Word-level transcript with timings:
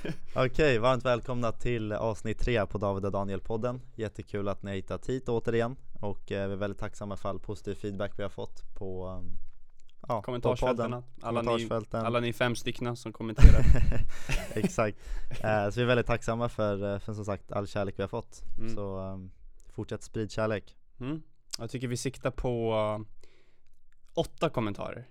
Okej, 0.34 0.78
varmt 0.78 1.04
välkomna 1.04 1.52
till 1.52 1.92
avsnitt 1.92 2.38
tre 2.38 2.66
på 2.66 2.78
David 2.78 3.04
och 3.04 3.12
Daniel-podden. 3.12 3.80
Jättekul 3.94 4.48
att 4.48 4.62
ni 4.62 4.70
har 4.70 4.76
hittat 4.76 5.08
hit 5.08 5.28
återigen 5.28 5.76
och 6.00 6.32
eh, 6.32 6.46
vi 6.48 6.52
är 6.52 6.56
väldigt 6.56 6.78
tacksamma 6.78 7.16
för 7.16 7.28
all 7.28 7.40
positiv 7.40 7.74
feedback 7.74 8.12
vi 8.16 8.22
har 8.22 8.30
fått 8.30 8.74
på 8.74 9.08
um, 9.08 9.36
ja, 10.08 10.22
Kommentarsfälten, 10.22 10.92
alla, 11.20 11.42
ni, 11.42 11.46
kommentarsfälten. 11.46 12.06
alla 12.06 12.20
ni 12.20 12.32
fem 12.32 12.56
stycken 12.56 12.96
som 12.96 13.12
kommenterar. 13.12 13.64
Exakt, 14.54 14.98
eh, 15.30 15.70
så 15.70 15.80
vi 15.80 15.82
är 15.82 15.86
väldigt 15.86 16.06
tacksamma 16.06 16.48
för, 16.48 16.94
eh, 16.94 16.98
för 16.98 17.14
som 17.14 17.24
sagt 17.24 17.52
all 17.52 17.66
kärlek 17.66 17.98
vi 17.98 18.02
har 18.02 18.08
fått. 18.08 18.42
Mm. 18.58 18.74
Så 18.74 18.98
um, 18.98 19.30
fortsätt 19.68 20.02
sprid 20.02 20.30
kärlek. 20.30 20.76
Mm. 21.00 21.22
Jag 21.58 21.70
tycker 21.70 21.88
vi 21.88 21.96
siktar 21.96 22.30
på 22.30 23.04
åtta 24.14 24.50
kommentarer 24.50 25.08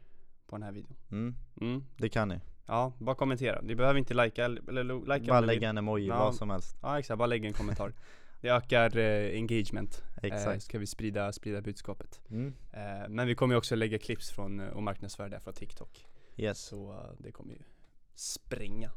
på 0.47 0.55
den 0.55 0.63
här 0.63 0.71
videon. 0.71 0.95
Mm, 1.11 1.35
mm. 1.61 1.85
Det 1.97 2.09
kan 2.09 2.27
ni, 2.27 2.39
Ja, 2.70 2.93
bara 2.97 3.15
kommentera. 3.15 3.61
Ni 3.61 3.75
behöver 3.75 3.99
inte 3.99 4.13
likea 4.13 4.45
eller, 4.45 5.15
likea 5.15 5.33
bara 5.33 5.39
lägga 5.41 5.70
en 5.70 5.77
emoji, 5.77 6.07
Ja. 6.07 6.17
vad 6.20 6.35
som 6.35 6.49
helst. 6.49 6.77
Ja 6.81 6.99
exakt, 6.99 7.17
bara 7.17 7.25
lägg 7.25 7.45
en 7.45 7.53
kommentar. 7.53 7.94
Det 8.41 8.49
ökar 8.49 8.98
eh, 8.98 9.35
engagement, 9.35 10.03
eh, 10.23 10.34
Exakt. 10.34 10.63
ska 10.63 10.80
vi 10.80 10.88
sprida, 10.88 11.31
sprida 11.34 11.61
budskapet. 11.61 12.20
Mm. 12.31 12.53
eh, 12.73 13.09
Men 13.09 13.27
vi 13.27 13.35
kommer 13.35 13.53
ju 13.53 13.58
också 13.58 13.75
lägga 13.75 13.97
clips 13.99 14.30
från, 14.31 14.59
eh, 14.59 14.67
och 14.67 14.84
marknadsföra 14.84 15.30
det 15.30 15.39
från 15.39 15.53
TikTok. 15.53 16.05
Yes, 16.38 16.59
Så 16.59 16.91
eh, 16.91 17.11
det 17.23 17.31
kommer 17.31 17.53
ju 17.53 17.59
spränga. 18.16 18.91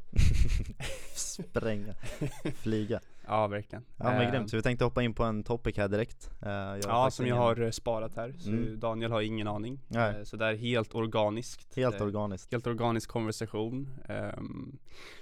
Spränga, 1.15 1.93
flyga 2.55 2.99
Ja 3.27 3.47
verkligen. 3.47 3.85
Ja 3.97 4.03
men 4.03 4.21
Eh, 4.21 4.31
grymt, 4.31 4.49
så 4.49 4.55
vi 4.55 4.61
tänkte 4.61 4.85
hoppa 4.85 5.03
in 5.03 5.13
på 5.13 5.23
en 5.23 5.43
topic 5.43 5.77
här 5.77 5.87
direkt. 5.87 6.29
Eh, 6.41 6.49
jag 6.51 6.79
Ja 6.83 7.11
som 7.11 7.27
jag 7.27 7.35
har 7.35 7.61
eh, 7.61 7.69
sparat 7.71 8.15
här, 8.15 8.33
så 8.39 8.49
Mm. 8.49 8.79
Daniel 8.79 9.11
har 9.11 9.21
ingen 9.21 9.47
aning. 9.47 9.79
Nej. 9.87 10.15
Eh, 10.17 10.23
Så 10.23 10.37
det 10.37 10.45
är 10.45 10.55
helt 10.55 10.95
organiskt. 10.95 11.75
Helt 11.75 11.95
Eh, 11.95 12.01
organiskt. 12.07 12.51
Helt 12.51 12.67
organisk 12.67 13.09
konversation. 13.09 13.89
Ehm, 14.09 14.77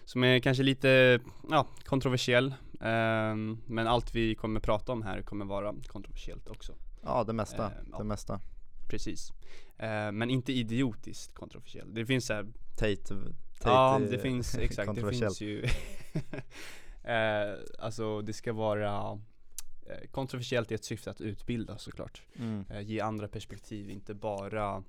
Som 0.06 0.24
är 0.24 0.40
kanske 0.40 0.64
lite, 0.64 1.20
ja, 1.50 1.68
kontroversiell. 1.86 2.54
Ehm, 2.82 3.58
Men 3.66 3.88
allt 3.88 4.16
vi 4.16 4.36
kommer 4.36 4.60
prata 4.60 4.92
om 4.92 5.02
här 5.02 5.22
kommer 5.22 5.46
vara 5.46 5.76
kontroversiellt 5.88 6.50
också. 6.50 6.74
Ja 7.04 7.24
det 7.24 7.34
mesta, 7.34 7.66
Eh, 7.66 7.72
ja. 7.92 7.98
det 7.98 8.04
mesta. 8.04 8.40
Precis. 8.90 9.32
Eh, 9.78 10.12
Men 10.12 10.30
inte 10.30 10.54
idiotiskt 10.54 11.34
kontroversiell. 11.36 11.94
Det 11.94 12.06
finns 12.06 12.26
så 12.26 12.34
här, 12.34 12.44
Tate, 12.78 12.96
Tate 13.06 13.70
ja 13.70 14.00
det 14.12 14.18
finns, 14.20 14.58
exakt, 14.58 14.96
det 14.96 15.10
finns 15.10 15.42
ju 15.42 15.66
eh, 17.04 17.54
Alltså 17.80 18.22
det 18.22 18.34
ska 18.34 18.54
vara 18.54 19.20
eh, 19.86 20.10
kontroversiellt 20.12 20.72
i 20.72 20.76
ett 20.76 20.84
syfte 20.84 21.12
att 21.12 21.22
utbilda 21.22 21.78
såklart 21.78 22.22
mm. 22.36 22.66
eh, 22.70 22.82
Ge 22.82 23.00
andra 23.00 23.28
perspektiv, 23.28 23.90
inte 23.90 24.14
bara 24.14 24.84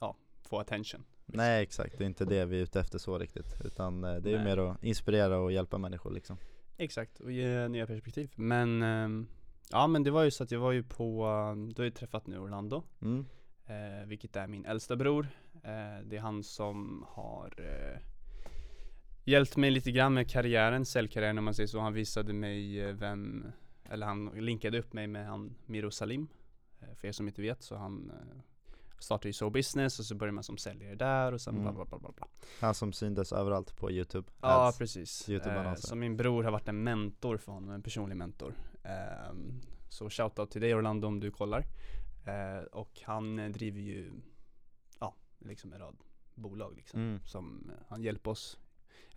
Ja, 0.00 0.16
få 0.42 0.58
attention 0.58 1.04
Nej 1.26 1.62
exakt, 1.62 1.98
det 1.98 2.04
är 2.04 2.06
inte 2.06 2.24
det 2.24 2.44
vi 2.44 2.58
är 2.58 2.62
ute 2.62 2.80
efter 2.80 2.98
så 2.98 3.18
riktigt 3.18 3.56
Utan 3.64 4.04
eh, 4.04 4.16
det 4.16 4.30
är 4.30 4.38
ju 4.38 4.44
mer 4.44 4.56
att 4.58 4.84
inspirera 4.84 5.38
och 5.38 5.52
hjälpa 5.52 5.78
människor 5.78 6.10
liksom 6.10 6.38
Exakt, 6.80 7.20
och 7.20 7.32
ge 7.32 7.68
nya 7.68 7.86
perspektiv. 7.86 8.32
Men, 8.34 8.82
ehm, 8.82 9.26
ja 9.70 9.86
men 9.86 10.02
det 10.02 10.10
var 10.10 10.22
ju 10.22 10.30
så 10.30 10.44
att 10.44 10.50
jag 10.50 10.60
var 10.60 10.72
ju 10.72 10.82
på, 10.82 11.26
um, 11.26 11.72
du 11.72 11.82
har 11.82 11.84
ju 11.84 11.90
träffat 11.90 12.26
nu 12.26 12.38
Orlando, 12.38 12.82
mm. 13.02 13.26
eh, 13.66 14.06
vilket 14.06 14.36
är 14.36 14.46
min 14.46 14.64
äldsta 14.64 14.96
bror. 14.96 15.28
Eh, 15.54 16.04
det 16.04 16.16
är 16.16 16.20
han 16.20 16.42
som 16.42 17.04
har 17.08 17.54
eh, 17.58 18.00
hjälpt 19.28 19.56
mig 19.56 19.70
lite 19.70 19.90
grann 19.90 20.14
med 20.14 20.30
karriären, 20.30 20.84
säljkarriären 20.84 21.38
om 21.38 21.44
man 21.44 21.54
säger 21.54 21.66
så. 21.66 21.80
Han 21.80 21.92
visade 21.92 22.32
mig 22.32 22.80
eh, 22.80 22.94
vem, 22.94 23.46
eller 23.90 24.06
han 24.06 24.26
linkade 24.26 24.78
upp 24.78 24.92
mig 24.92 25.06
med 25.06 25.26
han 25.26 25.54
Miro 25.66 25.90
Salim. 25.90 26.28
Eh, 26.80 26.94
för 26.94 27.08
er 27.08 27.12
som 27.12 27.28
inte 27.28 27.42
vet 27.42 27.62
så 27.62 27.76
han 27.76 28.10
eh, 28.10 28.40
startade 28.98 29.28
ju 29.28 29.32
So 29.32 29.50
Business 29.50 29.98
och 29.98 30.04
så 30.04 30.14
började 30.14 30.34
man 30.34 30.44
som 30.44 30.56
säljare 30.58 30.94
där 30.94 31.32
och 31.32 31.40
sen 31.40 31.54
Mm. 31.56 31.74
bla 31.74 31.84
bla 31.84 31.98
bla 31.98 32.12
bla. 32.16 32.26
Han 32.60 32.74
som 32.74 32.92
syndes 32.92 33.32
överallt 33.32 33.76
på 33.76 33.90
youtube 33.90 34.28
Ja 34.40 34.68
Ads. 34.68 34.78
precis, 34.78 35.28
YouTube-annonser. 35.28 35.70
eh, 35.86 35.88
så 35.90 35.94
min 35.96 36.16
bror 36.16 36.42
har 36.44 36.50
varit 36.50 36.68
en 36.68 36.82
mentor 36.82 37.36
för 37.36 37.52
honom, 37.52 37.70
en 37.70 37.82
personlig 37.82 38.16
mentor 38.16 38.54
Ehm, 38.82 39.60
Så 39.90 40.10
shoutout 40.10 40.50
till 40.50 40.60
dig 40.60 40.74
Orlando 40.74 41.08
om 41.08 41.20
du 41.20 41.30
kollar 41.30 41.64
Eh, 42.26 42.62
Och 42.72 43.00
han 43.04 43.38
eh, 43.38 43.50
driver 43.50 43.80
ju, 43.80 44.12
ja, 45.00 45.14
liksom 45.38 45.72
en 45.72 45.78
rad 45.78 45.96
bolag 46.34 46.74
liksom 46.76 47.00
mm. 47.00 47.20
Som 47.24 47.70
eh, 47.70 47.84
han 47.88 48.02
hjälper 48.02 48.30
oss, 48.30 48.58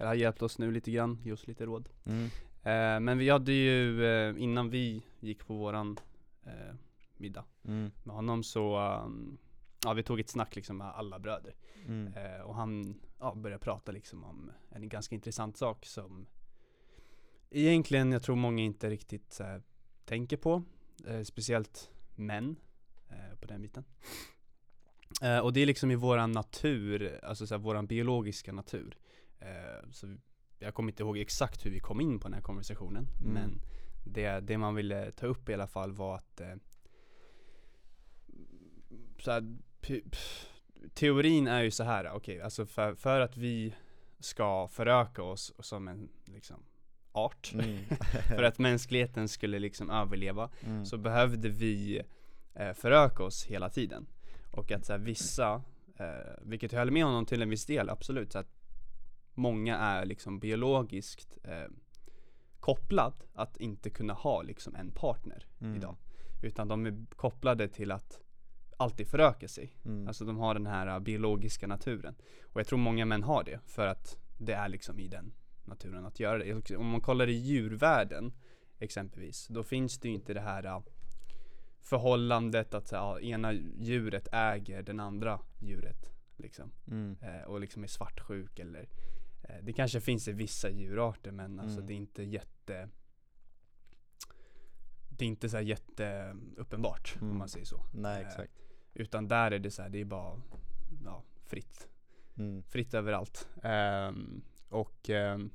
eller 0.02 0.08
har 0.08 0.16
hjälpt 0.16 0.42
oss 0.42 0.58
nu 0.60 0.72
lite 0.72 0.92
grann, 0.92 1.20
ge 1.24 1.32
oss 1.32 1.48
lite 1.48 1.66
råd 1.66 1.90
Mm. 2.06 2.26
Eh, 2.64 3.00
Men 3.00 3.18
vi 3.18 3.30
hade 3.30 3.52
ju, 3.52 4.06
eh, 4.06 4.36
innan 4.44 4.70
vi 4.70 5.04
gick 5.20 5.46
på 5.48 5.54
våran 5.54 5.98
eh, 6.44 6.76
middag 7.18 7.46
Mm. 7.64 7.92
med 8.04 8.16
honom 8.16 8.44
så, 8.44 8.80
um, 9.06 9.38
ja 9.84 9.94
vi 9.94 10.04
tog 10.04 10.20
ett 10.20 10.30
snack 10.30 10.56
liksom 10.56 10.78
med 10.78 10.88
alla 10.88 11.20
bröder 11.20 11.56
Mm. 11.88 12.14
Eh, 12.14 12.42
och 12.42 12.56
han 12.56 12.96
ja, 13.20 13.36
började 13.36 13.64
prata 13.64 13.92
liksom 13.92 14.24
om 14.24 14.52
en 14.70 14.90
ganska 14.90 15.16
intressant 15.16 15.58
sak 15.58 15.86
som 15.86 16.28
egentligen 17.52 18.12
jag 18.12 18.24
tror 18.24 18.36
många 18.36 18.64
inte 18.64 18.90
riktigt 18.90 19.38
här, 19.40 19.62
tänker 20.06 20.38
på. 20.38 20.64
Eh, 21.08 21.22
speciellt 21.22 21.92
män 22.16 22.56
eh, 23.10 23.38
på 23.40 23.48
den 23.48 23.62
biten. 23.62 23.84
Och 25.44 25.54
det 25.54 25.60
är 25.62 25.66
liksom 25.66 25.92
i 25.92 25.96
våran 25.96 26.32
natur, 26.32 27.20
alltså 27.24 27.48
så 27.48 27.54
här, 27.56 27.60
våran 27.60 27.88
biologiska 27.88 28.54
natur. 28.54 28.98
Eh, 29.42 29.90
så 29.92 30.16
jag 30.60 30.74
kommer 30.74 30.92
inte 30.92 31.04
ihåg 31.04 31.18
exakt 31.18 31.66
hur 31.66 31.72
vi 31.72 31.80
kom 31.80 32.02
in 32.02 32.20
på 32.20 32.28
den 32.28 32.34
här 32.34 32.42
konversationen. 32.42 33.08
Mm. 33.22 33.34
Men 33.34 33.62
det, 34.04 34.40
det 34.40 34.58
man 34.58 34.76
ville 34.76 35.12
ta 35.12 35.26
upp 35.26 35.50
i 35.50 35.54
alla 35.54 35.68
fall 35.68 35.92
var 35.92 36.16
att 36.16 36.42
eh, 36.42 36.56
så 39.20 39.32
här, 39.32 39.56
teorin 40.94 41.48
är 41.48 41.62
ju 41.62 41.72
så 41.72 41.84
här, 41.84 42.12
okej, 42.12 42.42
alltså 42.42 42.66
för, 42.66 42.96
för 42.96 43.20
att 43.20 43.38
vi 43.38 43.76
ska 44.20 44.68
föröka 44.68 45.24
oss 45.24 45.54
som 45.60 45.88
en 45.88 46.10
liksom 46.26 46.64
art, 47.12 47.52
Mm. 47.54 47.78
för 48.28 48.44
att 48.44 48.60
mänskligheten 48.60 49.28
skulle 49.28 49.60
liksom 49.60 49.90
överleva, 49.90 50.50
mm. 50.66 50.86
så 50.86 50.98
behövde 50.98 51.50
vi 51.50 52.02
eh, 52.54 52.74
föröka 52.74 53.24
oss 53.24 53.46
hela 53.46 53.70
tiden. 53.70 54.08
Och 54.52 54.72
att 54.72 54.86
så 54.86 54.94
här, 54.94 55.00
vissa, 55.00 55.62
eh, 55.98 56.06
vilket 56.42 56.72
jag 56.72 56.80
håller 56.80 56.92
med 56.92 57.06
honom 57.06 57.26
till 57.26 57.42
en 57.42 57.50
viss 57.50 57.66
del, 57.66 57.90
absolut, 57.90 58.32
så 58.32 58.40
att 58.40 58.61
många 59.34 59.78
är 59.78 60.06
liksom 60.06 60.40
biologiskt 60.40 61.38
eh, 61.44 61.68
kopplad 62.60 63.14
att 63.34 63.58
inte 63.58 63.90
kunna 63.90 64.14
ha 64.14 64.42
liksom 64.42 64.76
en 64.76 64.92
partner 64.92 65.46
Mm. 65.62 65.76
idag. 65.76 65.96
Utan 66.42 66.68
de 66.68 66.86
är 66.86 67.06
kopplade 67.16 67.68
till 67.68 67.92
att 67.92 68.22
alltid 68.78 69.08
föröka 69.08 69.48
sig. 69.48 69.74
Mm. 69.86 70.08
Alltså 70.08 70.26
de 70.26 70.38
har 70.38 70.54
den 70.54 70.68
här 70.68 70.88
uh, 70.88 71.00
biologiska 71.00 71.68
naturen. 71.68 72.16
Och 72.44 72.60
jag 72.60 72.68
tror 72.68 72.80
många 72.80 73.06
män 73.06 73.24
har 73.24 73.44
det 73.44 73.60
för 73.66 73.88
att 73.88 74.18
det 74.38 74.54
är 74.54 74.70
liksom 74.70 75.00
i 75.00 75.08
den 75.08 75.34
naturen 75.66 76.06
att 76.06 76.20
göra 76.20 76.38
det. 76.38 76.78
Om 76.78 76.88
man 76.88 77.02
kollar 77.02 77.28
i 77.30 77.34
djurvärlden 77.34 78.34
exempelvis, 78.80 79.48
då 79.48 79.64
finns 79.64 80.00
det 80.00 80.08
ju 80.08 80.14
inte 80.14 80.34
det 80.34 80.42
här 80.42 80.66
uh, 80.66 80.80
förhållandet 81.80 82.74
att 82.74 82.94
uh, 82.94 83.30
ena 83.30 83.54
djuret 83.80 84.28
äger 84.32 84.84
den 84.84 85.00
andra 85.00 85.40
djuret. 85.60 86.12
Liksom. 86.38 86.72
Mm. 86.88 87.18
Eh, 87.22 87.44
och 87.44 87.60
liksom 87.60 87.84
är 87.84 87.88
svartsjuk 87.88 88.60
eller 88.60 88.80
eh, 88.80 88.88
Det 89.62 89.74
kanske 89.74 90.02
finns 90.02 90.28
i 90.28 90.32
vissa 90.32 90.70
djurarter 90.70 91.32
men 91.32 91.60
alltså 91.60 91.78
Mm. 91.78 91.88
det 91.88 91.94
är 91.94 91.98
inte 91.98 92.24
jätte 92.24 92.90
Det 95.10 95.26
är 95.26 95.30
inte 95.30 95.50
så 95.50 95.58
här 95.58 95.64
jätte 95.64 96.36
uppenbart 96.58 97.16
Mm. 97.16 97.32
om 97.32 97.38
man 97.38 97.50
säger 97.50 97.66
så. 97.66 97.84
Nej 97.94 98.22
Eh, 98.22 98.28
exakt 98.28 98.54
Utan 98.94 99.28
där 99.28 99.52
är 99.52 99.60
det 99.60 99.72
så 99.72 99.82
här, 99.82 99.90
det 99.90 100.02
är 100.02 100.06
bara 100.06 100.42
ja, 101.06 101.24
fritt. 101.46 101.88
mm. 102.38 102.64
Fritt 102.64 102.94
överallt. 102.94 103.48
Ehm, 103.64 104.42
och 104.70 105.10
ehm, 105.10 105.50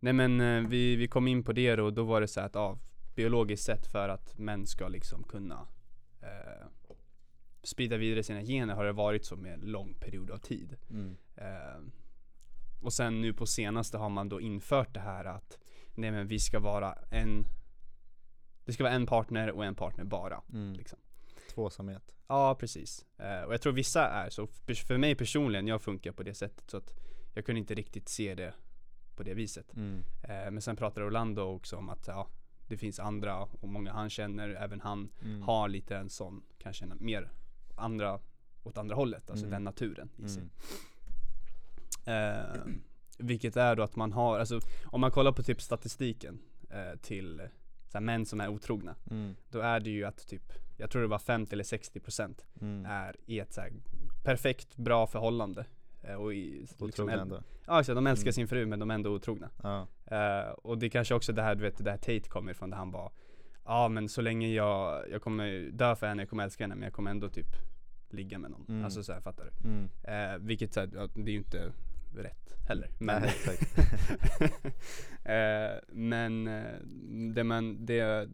Nej 0.00 0.12
men 0.12 0.40
eh, 0.40 0.68
vi, 0.68 0.96
vi 0.96 1.08
kom 1.08 1.28
in 1.28 1.44
på 1.44 1.52
det 1.52 1.80
och 1.80 1.92
då 1.92 2.04
var 2.04 2.20
det 2.20 2.28
så 2.28 2.40
här 2.40 2.46
att 2.46 2.54
ja, 2.54 2.78
biologiskt 3.14 3.64
sett 3.64 3.86
för 3.86 4.08
att 4.08 4.38
män 4.38 4.66
ska 4.66 4.88
liksom 4.88 5.22
kunna 5.22 5.66
eh, 6.22 6.66
sprida 7.62 7.96
vidare 7.96 8.22
sina 8.22 8.42
gener 8.42 8.74
har 8.74 8.84
det 8.84 8.92
varit 8.92 9.24
så 9.24 9.36
med 9.36 9.54
en 9.54 9.60
lång 9.60 9.94
period 9.94 10.30
av 10.30 10.38
tid. 10.38 10.76
Mm. 10.90 11.16
Och 12.80 12.92
sen 12.92 13.20
nu 13.20 13.32
på 13.32 13.46
senaste 13.46 13.98
har 13.98 14.08
man 14.08 14.28
då 14.28 14.40
infört 14.40 14.94
det 14.94 15.00
här 15.00 15.24
att 15.24 15.58
nej 15.94 16.10
men 16.10 16.26
vi 16.28 16.38
ska 16.38 16.60
vara 16.60 16.92
en 17.10 17.44
Det 18.64 18.72
ska 18.72 18.82
vara 18.84 18.94
en 18.94 19.06
partner 19.06 19.50
och 19.50 19.64
en 19.64 19.74
partner 19.74 20.04
bara. 20.04 20.42
Mm. 20.52 20.72
Liksom. 20.72 20.98
Tvåsamhet 21.54 22.14
Ja 22.28 22.54
precis. 22.54 23.06
Eh, 23.18 23.40
och 23.42 23.52
jag 23.54 23.60
tror 23.62 23.72
vissa 23.72 24.08
är 24.08 24.30
så. 24.30 24.46
För- 24.46 24.98
mig 24.98 25.14
personligen, 25.14 25.66
jag 25.66 25.82
funkar 25.82 26.12
på 26.12 26.22
det 26.22 26.34
sättet 26.34 26.70
så 26.70 26.76
att 26.76 26.94
jag 27.34 27.46
kunde 27.46 27.58
inte 27.58 27.74
riktigt 27.74 28.08
se 28.08 28.34
det 28.34 28.54
på 29.16 29.22
det 29.22 29.34
viset. 29.34 29.72
mm. 29.76 30.02
Eh, 30.22 30.50
men 30.50 30.62
sen 30.62 30.76
pratar 30.76 31.02
Orlando 31.06 31.42
också 31.42 31.76
om 31.76 31.88
att 31.88 32.06
ja, 32.06 32.28
det 32.68 32.76
finns 32.76 33.00
andra 33.00 33.36
och 33.42 33.68
många 33.68 33.92
han 33.92 34.10
känner, 34.10 34.48
även 34.48 34.80
han 34.80 35.08
Mm. 35.22 35.42
har 35.42 35.68
lite 35.68 35.96
en 35.96 36.08
sån, 36.10 36.42
kanske 36.58 36.84
en 36.84 36.96
mer 37.00 37.30
andra 37.76 38.20
åt 38.62 38.78
andra 38.78 38.94
hållet, 38.96 39.30
alltså 39.30 39.46
Mm. 39.46 39.50
den 39.50 39.64
naturen 39.64 40.10
i 40.16 40.28
sig. 40.28 40.42
Eh, 42.06 42.62
vilket 43.18 43.56
är 43.56 43.76
då 43.76 43.82
att 43.82 43.96
man 43.96 44.12
har, 44.12 44.38
alltså 44.38 44.60
om 44.84 45.00
man 45.00 45.10
kollar 45.10 45.32
på 45.32 45.42
typ 45.42 45.60
statistiken 45.62 46.38
eh, 46.70 46.98
till 47.00 47.42
så 47.88 47.98
här, 47.98 48.00
män 48.04 48.26
som 48.26 48.40
är 48.40 48.48
otrogna. 48.48 48.94
Mm. 49.10 49.36
Då 49.50 49.60
är 49.60 49.80
det 49.80 49.90
ju 49.90 50.04
att 50.04 50.28
typ, 50.28 50.52
jag 50.76 50.90
tror 50.90 51.02
det 51.02 51.08
var 51.08 51.18
50 51.18 51.52
eller 51.52 51.64
60 51.64 52.00
procent 52.00 52.46
Mm. 52.60 52.86
är 52.86 53.16
i 53.26 53.40
ett 53.40 53.52
så 53.52 53.60
här 53.60 53.72
perfekt 54.24 54.76
bra 54.76 55.06
förhållande. 55.06 55.64
Eh, 56.02 56.14
och 56.14 56.34
i, 56.34 56.66
liksom, 56.78 57.08
ändå. 57.08 57.42
Ja 57.66 57.80
exakt, 57.80 57.94
de 57.96 58.06
älskar 58.06 58.26
Mm. 58.28 58.32
sin 58.32 58.48
fru 58.48 58.66
men 58.66 58.78
de 58.78 58.90
är 58.90 58.94
ändå 58.94 59.10
otrogna. 59.10 59.50
Ja. 59.62 59.86
Eh, 60.04 60.50
och 60.50 60.78
det 60.78 60.90
kanske 60.90 61.14
också 61.14 61.32
det 61.32 61.42
här, 61.42 61.54
du 61.54 61.62
vet, 61.62 61.84
det 61.84 61.90
här 61.90 61.98
Tate 61.98 62.20
kommer 62.28 62.50
ifrån 62.50 62.70
där 62.70 62.76
han 62.76 62.90
bara 62.90 63.10
Ja 63.64 63.88
men 63.88 64.08
så 64.08 64.20
länge 64.20 64.48
jag, 64.48 65.04
jag 65.10 65.22
kommer 65.22 65.70
dö 65.72 65.96
för 65.96 66.06
henne, 66.06 66.22
jag 66.22 66.28
kommer 66.30 66.44
älska 66.44 66.64
henne 66.64 66.74
men 66.74 66.82
jag 66.84 66.92
kommer 66.92 67.10
ändå 67.10 67.28
typ 67.28 67.46
ligga 68.10 68.38
med 68.38 68.50
någon. 68.50 68.66
Mm. 68.68 68.84
Alltså 68.84 69.02
så 69.02 69.12
här, 69.12 69.20
fattar 69.20 69.44
du? 69.44 69.68
Mm. 69.68 69.88
Eh, 70.02 70.38
vilket 70.46 70.72
så 70.74 70.80
här, 70.80 70.90
ja, 70.94 71.08
det 71.14 71.30
är 71.30 71.32
ju 71.32 71.38
inte 71.38 71.72
rätt 72.22 72.54
heller. 72.68 72.90
Men, 72.98 73.22
Nej, 73.22 73.30
exakt. 73.46 73.78
eh, 75.24 75.78
men 75.88 76.46
eh, 76.48 76.78
det 77.34 77.44
man, 77.44 77.86
det, 77.86 78.28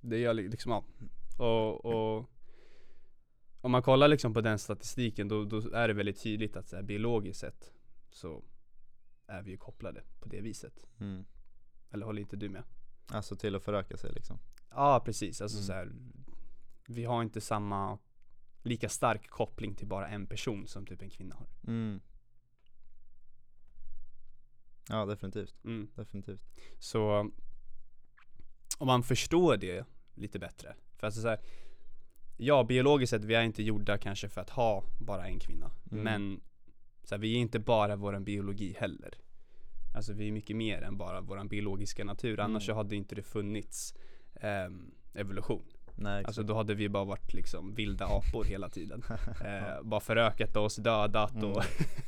det 0.00 0.18
gör 0.18 0.34
li- 0.34 0.48
liksom, 0.48 0.72
ja. 0.72 0.84
Och, 1.44 1.84
och 1.84 2.30
om 3.60 3.70
man 3.72 3.82
kollar 3.82 4.08
liksom 4.08 4.34
på 4.34 4.40
den 4.40 4.58
statistiken 4.58 5.28
då, 5.28 5.44
då 5.44 5.58
är 5.74 5.88
det 5.88 5.94
väldigt 5.94 6.22
tydligt 6.22 6.56
att 6.56 6.68
så 6.68 6.76
här, 6.76 6.82
biologiskt 6.82 7.40
sett 7.40 7.72
så 8.10 8.44
är 9.26 9.42
vi 9.42 9.50
ju 9.50 9.56
kopplade 9.56 10.02
på 10.20 10.28
det 10.28 10.40
viset. 10.40 10.82
Mm. 11.00 11.24
Eller 11.90 12.06
håller 12.06 12.20
inte 12.22 12.36
du 12.36 12.48
med? 12.48 12.62
Alltså 13.08 13.36
till 13.36 13.54
att 13.54 13.62
föröka 13.62 13.96
sig 13.96 14.12
liksom. 14.12 14.38
Ja 14.70 15.02
precis, 15.04 15.40
alltså 15.40 15.56
Mm. 15.58 15.66
så 15.66 15.72
här, 15.72 15.92
Vi 16.88 17.04
har 17.04 17.22
inte 17.22 17.40
samma 17.40 17.98
lika 18.62 18.88
stark 18.88 19.28
koppling 19.28 19.74
till 19.74 19.86
bara 19.86 20.08
en 20.08 20.26
person 20.26 20.66
som 20.66 20.86
typ 20.86 21.02
en 21.02 21.10
kvinna 21.10 21.34
har. 21.34 21.46
Mm. 21.66 22.00
Ja 24.88 25.06
definitivt, 25.06 25.54
Mm. 25.64 25.88
definitivt. 25.94 26.40
Så 26.78 27.30
om 28.78 28.86
man 28.86 29.02
förstår 29.02 29.56
det 29.56 29.84
lite 30.14 30.38
bättre. 30.38 30.74
För 30.96 31.06
alltså 31.06 31.20
så 31.20 31.28
här, 31.28 31.40
ja 32.36 32.64
biologiskt 32.64 33.10
sett, 33.10 33.24
vi 33.24 33.34
är 33.34 33.42
inte 33.42 33.62
gjorda 33.62 33.98
kanske 33.98 34.28
för 34.28 34.40
att 34.40 34.50
ha 34.50 34.84
bara 35.00 35.26
en 35.26 35.38
kvinna. 35.40 35.70
Mm. 35.92 36.04
Men 36.04 36.40
så 37.02 37.14
här, 37.14 37.20
vi 37.22 37.34
är 37.34 37.38
inte 37.38 37.58
bara 37.58 37.96
våran 37.96 38.24
biologi 38.24 38.74
heller. 38.78 39.14
Alltså 39.94 40.12
vi 40.12 40.28
är 40.28 40.32
mycket 40.32 40.56
mer 40.56 40.82
än 40.82 40.96
bara 40.96 41.20
våran 41.20 41.48
biologiska 41.48 42.04
natur. 42.04 42.40
Annars 42.40 42.68
Mm. 42.68 42.74
så 42.74 42.74
hade 42.74 42.96
inte 42.96 43.14
det 43.14 43.22
funnits 43.22 43.94
ehm, 44.40 44.94
evolution. 45.14 45.64
Nej. 45.98 46.24
Alltså 46.24 46.42
då 46.42 46.54
hade 46.54 46.74
vi 46.74 46.88
bara 46.88 47.04
varit 47.04 47.34
liksom 47.34 47.74
vilda 47.74 48.06
apor 48.06 48.44
hela 48.44 48.68
tiden. 48.68 49.02
Eh, 49.44 49.82
bara 49.82 50.00
förökat 50.00 50.56
oss, 50.56 50.76
dödat 50.76 51.42
och 51.42 51.62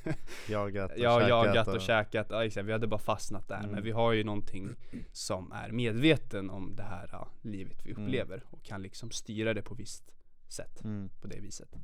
Jagat 0.48 0.90
och 0.92 0.98
Ja, 0.98 1.20
käkat 1.20 1.28
jagat 1.28 1.68
och, 1.68 1.80
käkat, 1.80 2.26
ja, 2.30 2.44
exakt. 2.44 2.66
vi 2.66 2.72
hade 2.72 2.86
bara 2.86 3.00
fastnat 3.00 3.48
där. 3.48 3.58
Mm. 3.58 3.70
Men 3.70 3.82
vi 3.82 3.90
har 3.90 4.12
ju 4.12 4.24
någonting 4.24 4.68
som 5.12 5.52
är 5.52 5.70
medveten 5.72 6.50
om 6.50 6.76
det 6.76 6.82
här 6.82 7.08
ja, 7.12 7.28
livet 7.42 7.78
vi 7.86 7.90
Mm. 7.90 8.04
upplever 8.04 8.42
och 8.50 8.62
kan 8.62 8.82
liksom 8.82 9.10
styra 9.10 9.54
det 9.54 9.62
på 9.62 9.74
visst 9.74 10.04
sätt. 10.48 10.84
Mm. 10.84 11.10
På 11.20 11.26
det 11.28 11.40
viset. 11.40 11.76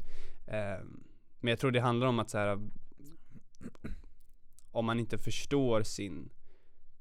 Ehm, 0.46 1.02
men 1.40 1.50
jag 1.50 1.58
tror 1.58 1.70
det 1.70 1.80
handlar 1.80 2.06
om 2.06 2.18
att 2.18 2.30
så 2.30 2.38
här, 2.38 2.58
om 4.70 4.84
man 4.86 5.00
inte 5.00 5.18
förstår 5.18 5.82
sin 5.82 6.30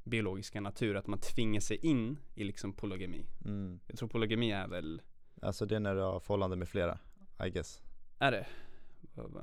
biologiska 0.03 0.61
natur, 0.61 0.95
att 0.95 1.07
man 1.07 1.19
tvingar 1.19 1.59
sig 1.59 1.77
in 1.77 2.17
i 2.35 2.43
liksom 2.43 2.73
polygami. 2.73 3.25
Mm. 3.45 3.79
Jag 3.87 3.97
tror 3.97 4.09
polygami 4.09 4.51
är 4.51 4.67
väl, 4.67 5.01
Alltså 5.41 5.65
det 5.65 5.75
är 5.75 5.79
när 5.79 5.95
du 5.95 6.01
har 6.01 6.19
förhållande 6.19 6.55
med 6.55 6.69
flera, 6.69 6.97
I 7.45 7.49
guess. 7.49 7.81
är 8.19 8.31
det? 8.31 8.45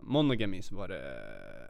Monogami 0.03 0.63
så 0.63 0.77
var 0.77 0.89
det, 0.89 1.03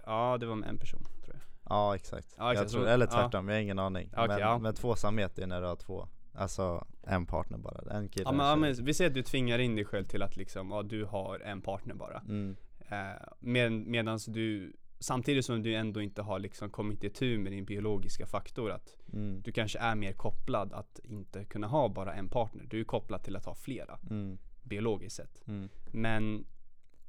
ja 0.07 0.39
det 0.41 0.47
var 0.47 0.55
med 0.55 0.69
en 0.69 0.79
person 0.79 1.05
tror 1.25 1.37
jag. 1.37 1.43
Ja 1.69 1.95
exakt. 1.95 2.35
Ja, 2.39 2.53
exakt. 2.53 2.73
Jag 2.73 2.81
tror, 2.81 2.89
eller 2.89 3.07
ja. 3.07 3.13
tvärtom, 3.13 3.49
jag 3.49 3.55
har 3.55 3.61
ingen 3.61 3.79
aning. 3.79 4.11
Okej, 4.13 4.29
men, 4.29 4.39
ja. 4.39 4.59
men 4.59 4.75
tvåsamhet 4.75 5.39
är 5.39 5.47
när 5.47 5.61
du 5.61 5.67
har 5.67 5.77
två, 5.77 6.09
alltså 6.35 6.87
en 7.03 7.27
partner 7.27 7.59
bara, 7.59 7.97
en 7.97 8.09
kille 8.09 8.25
Ja 8.25 8.31
en 8.31 8.37
men, 8.37 8.47
ja, 8.47 8.57
men 8.57 8.85
vi 8.85 8.95
säger 8.95 9.11
att 9.11 9.15
du 9.15 9.23
tvingar 9.23 9.59
in 9.59 9.77
dig 9.77 9.85
själv 9.85 10.05
till 10.05 10.23
att 10.23 10.37
liksom, 10.37 10.71
ja 10.71 10.83
du 10.83 11.05
har 11.05 11.41
en 11.41 11.61
partner 11.61 11.95
bara. 11.95 12.19
Mm. 12.19 12.57
Eh, 12.89 13.23
med, 13.39 13.73
medans 13.73 14.25
du, 14.25 14.73
samtidigt 15.01 15.45
som 15.45 15.63
du 15.63 15.75
ändå 15.75 16.03
inte 16.03 16.23
har 16.23 16.39
liksom 16.39 16.71
kommit 16.71 17.05
i 17.05 17.11
tur 17.11 17.39
med 17.39 17.53
din 17.53 17.65
biologiska 17.65 18.27
faktor 18.27 18.71
att 18.71 18.97
Mm. 19.13 19.43
du 19.43 19.53
kanske 19.53 19.79
är 19.79 19.95
mer 19.95 20.13
kopplad 20.13 20.73
att 20.73 21.01
inte 21.05 21.45
kunna 21.45 21.67
ha 21.67 21.89
bara 21.89 22.15
en 22.15 22.29
partner. 22.29 22.65
Du 22.71 22.81
är 22.81 22.85
kopplad 22.85 23.23
till 23.23 23.37
att 23.37 23.45
ha 23.45 23.55
flera, 23.55 23.99
Mm. 24.11 24.39
biologiskt 24.63 25.17
sett. 25.17 25.43
Mm. 25.49 25.69
Men 25.93 26.45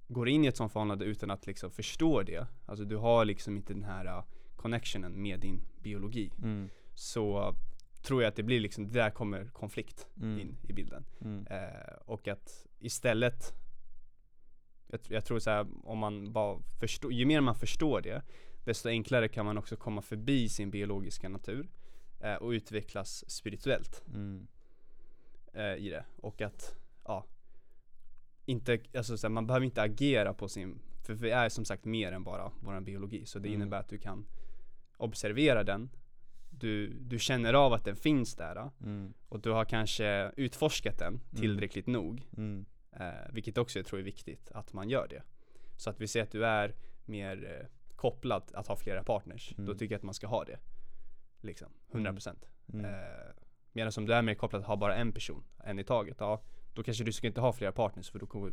går 0.07 0.29
in 0.29 0.45
i 0.45 0.47
ett 0.47 0.57
sånt 0.57 0.71
förhållande 0.73 1.05
utan 1.05 1.31
att 1.31 1.47
liksom 1.47 1.71
förstå 1.71 2.21
det, 2.23 2.47
alltså 2.65 2.85
du 2.85 2.95
har 2.97 3.25
liksom 3.25 3.55
inte 3.55 3.73
den 3.73 3.83
här 3.83 4.05
uh, 4.17 4.23
connectionen 4.55 5.21
med 5.21 5.39
din 5.39 5.61
biologi. 5.83 6.31
Mm. 6.43 6.69
Så 6.93 7.55
tror 8.01 8.21
jag 8.23 8.29
att 8.29 8.35
det 8.35 8.43
blir 8.43 8.59
liksom, 8.59 8.91
där 8.91 9.09
kommer 9.09 9.45
konflikt 9.45 10.07
Mm. 10.17 10.39
in 10.39 10.57
i 10.69 10.73
bilden. 10.73 11.05
Eh, 11.49 11.93
och 12.05 12.27
att 12.27 12.65
istället 12.79 13.53
jag, 14.91 14.99
jag 15.07 15.25
tror 15.25 15.39
så 15.39 15.49
här, 15.49 15.67
om 15.83 15.97
man 15.97 16.33
bara 16.33 16.59
förstår, 16.79 17.13
ju 17.13 17.25
mer 17.25 17.41
man 17.41 17.55
förstår 17.55 18.01
det 18.01 18.21
Desto 18.63 18.89
enklare 18.89 19.27
kan 19.27 19.45
man 19.45 19.57
också 19.57 19.75
komma 19.75 20.01
förbi 20.01 20.49
sin 20.49 20.71
biologiska 20.71 21.29
natur 21.29 21.69
eh, 22.19 22.35
Och 22.35 22.49
utvecklas 22.49 23.29
spirituellt 23.31 24.03
Mm. 24.07 24.47
eh, 25.53 25.75
i 25.75 25.89
det 25.89 26.05
Och 26.21 26.41
att, 26.41 26.75
ja 27.05 27.25
Inte, 28.45 28.79
alltså 28.95 29.17
så 29.17 29.27
här, 29.27 29.31
man 29.31 29.47
behöver 29.47 29.65
inte 29.65 29.81
agera 29.81 30.33
på 30.33 30.47
sin 30.49 30.79
För 31.03 31.13
vi 31.13 31.29
är 31.31 31.49
som 31.49 31.65
sagt 31.65 31.85
mer 31.85 32.11
än 32.11 32.23
bara 32.23 32.51
vår 32.59 32.79
biologi 32.79 33.25
Så 33.25 33.39
det 33.39 33.47
Mm. 33.49 33.61
innebär 33.61 33.79
att 33.79 33.89
du 33.89 33.97
kan 33.97 34.25
observera 34.97 35.63
den 35.63 35.89
du, 36.49 36.87
du 36.93 37.19
känner 37.19 37.53
av 37.53 37.73
att 37.73 37.85
den 37.85 37.95
finns 37.95 38.35
där 38.35 38.69
Mm. 38.83 39.13
och 39.29 39.39
du 39.39 39.51
har 39.51 39.65
kanske 39.65 40.31
utforskat 40.37 40.97
den 40.99 41.19
tillräckligt 41.35 41.87
nog 41.87 42.27
Mm. 42.37 42.65
Eh, 42.99 43.09
Vilket 43.33 43.57
också 43.57 43.79
jag 43.79 43.85
tror 43.85 43.99
är 43.99 44.03
viktigt 44.03 44.51
att 44.51 44.73
man 44.73 44.89
gör 44.89 45.07
det 45.07 45.23
Så 45.77 45.89
att 45.89 46.01
vi 46.01 46.07
ser 46.07 46.21
att 46.23 46.31
du 46.31 46.45
är 46.45 46.75
mer 47.05 47.59
eh, 47.61 47.67
kopplad 47.95 48.43
att 48.53 48.67
ha 48.67 48.75
flera 48.75 49.03
partners 49.03 49.51
Mm. 49.53 49.65
Då 49.65 49.73
tycker 49.73 49.93
jag 49.95 49.97
att 49.99 50.03
man 50.03 50.13
ska 50.13 50.27
ha 50.27 50.43
det 50.45 50.59
Liksom, 51.41 51.71
100% 51.91 52.35
Mm. 52.73 52.85
eh, 52.85 52.91
Medan 53.73 53.91
om 53.97 54.05
du 54.05 54.13
är 54.13 54.21
mer 54.21 54.33
kopplad 54.35 54.61
att 54.61 54.67
ha 54.67 54.75
bara 54.75 54.95
en 54.95 55.11
person, 55.11 55.43
en 55.63 55.79
i 55.79 55.83
taget 55.83 56.15
Ja, 56.19 56.41
då 56.73 56.83
kanske 56.83 57.03
du 57.03 57.11
ska 57.11 57.27
inte 57.27 57.41
ha 57.41 57.53
flera 57.53 57.71
partners 57.71 58.09
för 58.11 58.19
då 58.19 58.25
kommer 58.25 58.51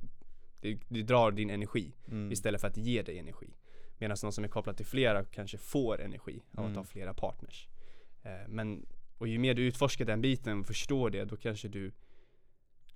det, 0.60 0.78
det 0.88 1.02
drar 1.02 1.30
din 1.30 1.50
energi 1.50 1.94
Mm. 2.08 2.32
istället 2.32 2.60
för 2.60 2.68
att 2.68 2.76
ge 2.76 3.02
dig 3.02 3.18
energi 3.18 3.56
Medan 4.00 4.16
någon 4.22 4.32
som 4.32 4.44
är 4.44 4.48
kopplad 4.48 4.76
till 4.76 4.86
flera 4.86 5.24
kanske 5.24 5.58
får 5.58 6.00
energi 6.00 6.42
av 6.52 6.58
att 6.64 6.66
Mm. 6.70 6.76
ha 6.76 6.84
flera 6.84 7.14
partners 7.14 7.68
eh, 8.22 8.48
Men, 8.48 8.86
och 9.18 9.28
ju 9.28 9.38
mer 9.38 9.54
du 9.54 9.62
utforskar 9.66 10.04
den 10.04 10.20
biten 10.20 10.60
och 10.60 10.66
förstår 10.66 11.10
det, 11.10 11.24
då 11.24 11.36
kanske 11.36 11.68
du 11.68 11.92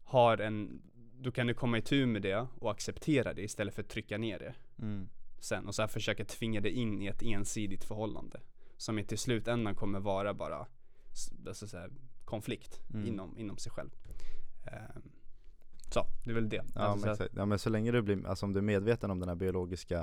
har 0.05 0.39
en 0.39 0.83
Då 1.23 1.31
kan 1.33 1.47
du 1.47 1.55
komma 1.55 1.79
itu 1.79 2.07
med 2.07 2.23
det 2.23 2.47
och 2.61 2.71
acceptera 2.71 3.35
det 3.35 3.43
istället 3.43 3.75
för 3.75 3.83
att 3.83 3.89
trycka 3.89 4.19
ner 4.19 4.39
det 4.39 4.55
Mm. 4.79 5.09
sen 5.41 5.67
och 5.67 5.75
så 5.75 5.83
här 5.83 5.89
försöka 5.89 6.25
tvinga 6.25 6.61
dig 6.61 6.73
in 6.73 7.03
i 7.03 7.07
ett 7.07 7.23
ensidigt 7.23 7.85
förhållande 7.85 8.41
Som 8.77 8.99
i 8.99 9.05
till 9.05 9.19
slutändan 9.19 9.75
kommer 9.75 10.01
vara 10.01 10.35
bara 10.35 10.67
alltså 11.47 11.69
så 11.69 11.79
här, 11.79 11.91
konflikt 12.25 12.81
Mm. 12.95 13.07
inom, 13.07 13.39
inom 13.39 13.57
sig 13.57 13.73
själv 13.73 13.91
Ehm, 14.67 15.03
Så, 15.93 16.07
det 16.25 16.31
är 16.31 16.35
väl 16.35 16.49
det 16.49 16.57
Ja, 16.75 16.81
Alltså 16.81 17.01
så 17.01 17.07
men 17.07 17.13
exakt. 17.15 17.33
ja 17.37 17.47
men 17.47 17.59
så 17.59 17.71
länge 17.71 17.93
du 17.93 18.03
blir, 18.03 18.27
alltså 18.27 18.47
om 18.47 18.53
du 18.53 18.59
är 18.59 18.63
medveten 18.63 19.11
om 19.11 19.21
den 19.21 19.29
här 19.29 19.37
biologiska, 19.37 20.01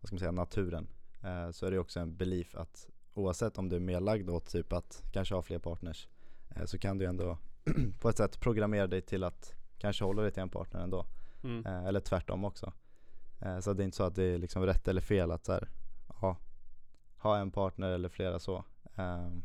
vad 0.00 0.06
ska 0.06 0.14
man 0.14 0.18
säga, 0.18 0.32
naturen 0.32 0.86
eh, 1.22 1.50
Så 1.50 1.66
är 1.66 1.70
det 1.70 1.78
också 1.78 2.00
en 2.00 2.16
belief 2.16 2.54
att 2.54 2.88
oavsett 3.14 3.58
om 3.58 3.68
du 3.68 3.76
är 3.76 3.80
medlagd 3.80 4.30
åt 4.30 4.46
typ 4.50 4.72
att 4.72 5.02
kanske 5.12 5.34
ha 5.34 5.42
fler 5.42 5.58
partners 5.58 6.08
eh, 6.50 6.64
Så 6.64 6.78
kan 6.78 6.98
du 6.98 7.04
ändå 7.04 7.38
på 8.00 8.08
ett 8.08 8.16
sätt 8.16 8.40
programmera 8.40 8.86
dig 8.86 9.02
till 9.02 9.24
att 9.24 9.54
kanske 9.78 10.04
hålla 10.04 10.22
dig 10.22 10.30
till 10.30 10.42
en 10.42 10.50
partner 10.50 10.80
ändå 10.80 11.06
mm. 11.44 11.66
eh, 11.66 11.84
Eller 11.84 12.00
tvärtom 12.00 12.44
också 12.44 12.72
eh, 13.40 13.60
Så 13.60 13.72
det 13.72 13.82
är 13.82 13.84
inte 13.84 13.96
så 13.96 14.04
att 14.04 14.14
det 14.14 14.24
är 14.24 14.38
liksom 14.38 14.66
rätt 14.66 14.88
eller 14.88 15.00
fel 15.00 15.30
att 15.30 15.44
så 15.44 15.52
här, 15.52 15.68
ha, 16.06 16.36
ha 17.16 17.38
en 17.38 17.50
partner 17.50 17.90
eller 17.90 18.08
flera 18.08 18.38
så 18.38 18.64
Ehm, 18.96 19.44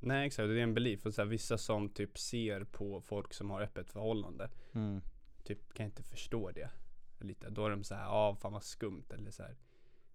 Nej 0.00 0.26
exakt, 0.26 0.48
det 0.48 0.58
är 0.58 0.62
en 0.62 0.74
belief. 0.74 1.06
Och 1.06 1.14
så 1.14 1.22
här, 1.22 1.28
vissa 1.28 1.58
som 1.58 1.88
typ 1.88 2.18
ser 2.18 2.64
på 2.64 3.00
folk 3.00 3.34
som 3.34 3.50
har 3.50 3.60
öppet 3.60 3.90
förhållande 3.90 4.50
mm, 4.72 5.00
Typ 5.44 5.74
kan 5.74 5.86
inte 5.86 6.02
förstå 6.02 6.50
det 6.50 6.70
lite. 7.18 7.50
Då 7.50 7.66
är 7.66 7.70
de 7.70 7.84
så 7.84 7.94
här, 7.94 8.02
ja 8.02 8.28
ah, 8.28 8.36
fan 8.36 8.52
vad 8.52 8.62
skumt 8.62 9.04
eller 9.10 9.30
så 9.30 9.42
här. 9.42 9.56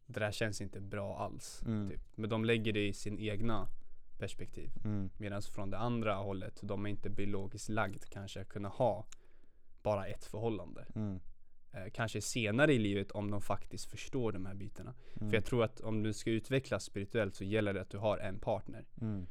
Det 0.06 0.20
där 0.20 0.32
känns 0.32 0.62
inte 0.62 0.82
bra 0.82 1.20
alls 1.20 1.64
Mm. 1.66 1.90
typ. 1.90 2.02
Men 2.16 2.30
de 2.30 2.46
lägger 2.46 2.74
det 2.74 2.88
i 2.88 2.94
sin 2.94 3.20
egna 3.20 3.68
perspektiv 4.18 4.72
mm, 4.84 5.10
Medan 5.18 5.42
från 5.42 5.70
det 5.70 5.78
andra 5.78 6.16
hållet, 6.16 6.60
de 6.64 6.86
är 6.86 6.90
inte 6.90 7.10
biologiskt 7.10 7.70
lagd 7.70 8.04
kanske 8.10 8.42
att 8.42 8.50
kunna 8.50 8.70
ha 8.70 9.06
bara 9.84 10.08
ett 10.08 10.26
förhållande 10.26 10.86
mm, 10.96 11.20
eh, 11.72 11.92
Kanske 11.94 12.22
senare 12.22 12.74
i 12.74 12.80
livet 12.80 13.12
om 13.12 13.32
de 13.32 13.42
faktiskt 13.42 13.86
förstår 13.92 14.32
de 14.32 14.46
här 14.46 14.56
bitarna 14.56 14.94
mm, 15.16 15.30
För 15.30 15.38
jag 15.38 15.46
tror 15.46 15.64
att 15.64 15.82
om 15.82 16.04
du 16.04 16.14
ska 16.14 16.32
utvecklas 16.32 16.84
spirituellt 16.84 17.36
så 17.36 17.44
gäller 17.44 17.74
det 17.74 17.82
att 17.82 17.90
du 17.90 17.98
har 17.98 18.18
en 18.18 18.40
partner 18.40 18.86
mm, 19.02 19.28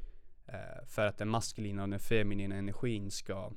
Eh, 0.47 0.85
för 0.87 1.05
att 1.05 1.17
den 1.17 1.29
maskulina 1.29 1.83
och 1.83 1.89
den 1.89 1.99
feminina 1.99 2.55
energin 2.55 3.11
ska 3.11 3.51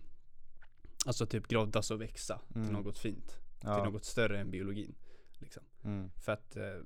Alltså 1.07 1.27
typ 1.27 1.49
groddas 1.49 1.91
och 1.91 2.01
växa 2.01 2.41
Mm. 2.55 2.67
till 2.67 2.77
något 2.77 2.99
fint. 2.99 3.39
ja, 3.63 3.75
Till 3.75 3.93
något 3.93 4.05
större 4.05 4.41
än 4.41 4.51
biologin. 4.51 4.95
Liksom. 5.39 5.63
mm, 5.85 6.11
För 6.25 6.33
att 6.33 6.57
eh, 6.57 6.77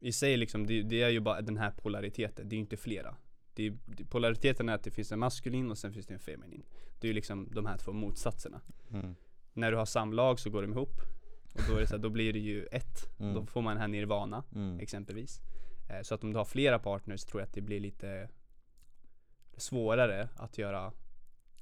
i 0.00 0.12
sig 0.12 0.36
liksom, 0.36 0.66
det, 0.66 0.82
det 0.82 1.02
är 1.02 1.08
ju 1.08 1.20
bara 1.20 1.40
den 1.42 1.56
här 1.56 1.70
polariteten, 1.70 2.48
det 2.48 2.54
är 2.54 2.56
ju 2.56 2.60
inte 2.60 2.76
flera. 2.76 3.16
Det 3.54 3.66
är, 3.66 3.76
polariteten 4.10 4.68
är 4.68 4.74
att 4.74 4.82
det 4.84 4.90
finns 4.90 5.12
en 5.12 5.18
maskulin 5.18 5.70
och 5.70 5.78
sen 5.78 5.92
finns 5.92 6.06
det 6.06 6.14
en 6.14 6.20
feminin. 6.20 6.62
Det 7.00 7.06
är 7.06 7.08
ju 7.08 7.14
liksom 7.14 7.48
de 7.50 7.66
här 7.66 7.76
två 7.78 7.92
motsatserna. 7.92 8.60
mm, 8.90 9.14
När 9.52 9.70
du 9.70 9.76
har 9.76 9.84
samlag 9.86 10.40
så 10.40 10.50
går 10.50 10.62
de 10.62 10.72
ihop. 10.72 11.00
Och 11.54 11.60
då 11.68 11.76
är 11.76 11.80
det 11.80 11.86
så 11.86 11.94
här, 11.96 12.02
då 12.02 12.10
blir 12.10 12.32
det 12.32 12.38
ju 12.38 12.66
ett. 12.66 13.18
Mm. 13.20 13.34
Då 13.34 13.46
får 13.46 13.62
man 13.62 13.72
den 13.74 13.80
här 13.80 13.88
nirvana 13.88 14.44
Mm. 14.54 14.80
exempelvis. 14.80 15.40
Eh, 15.90 16.02
så 16.02 16.14
att 16.14 16.24
om 16.24 16.32
du 16.32 16.38
har 16.38 16.44
flera 16.44 16.78
partners 16.78 17.24
tror 17.24 17.40
jag 17.40 17.46
att 17.48 17.54
det 17.54 17.60
blir 17.60 17.80
lite 17.80 18.28
svårare 19.56 20.28
att 20.36 20.58
göra 20.58 20.92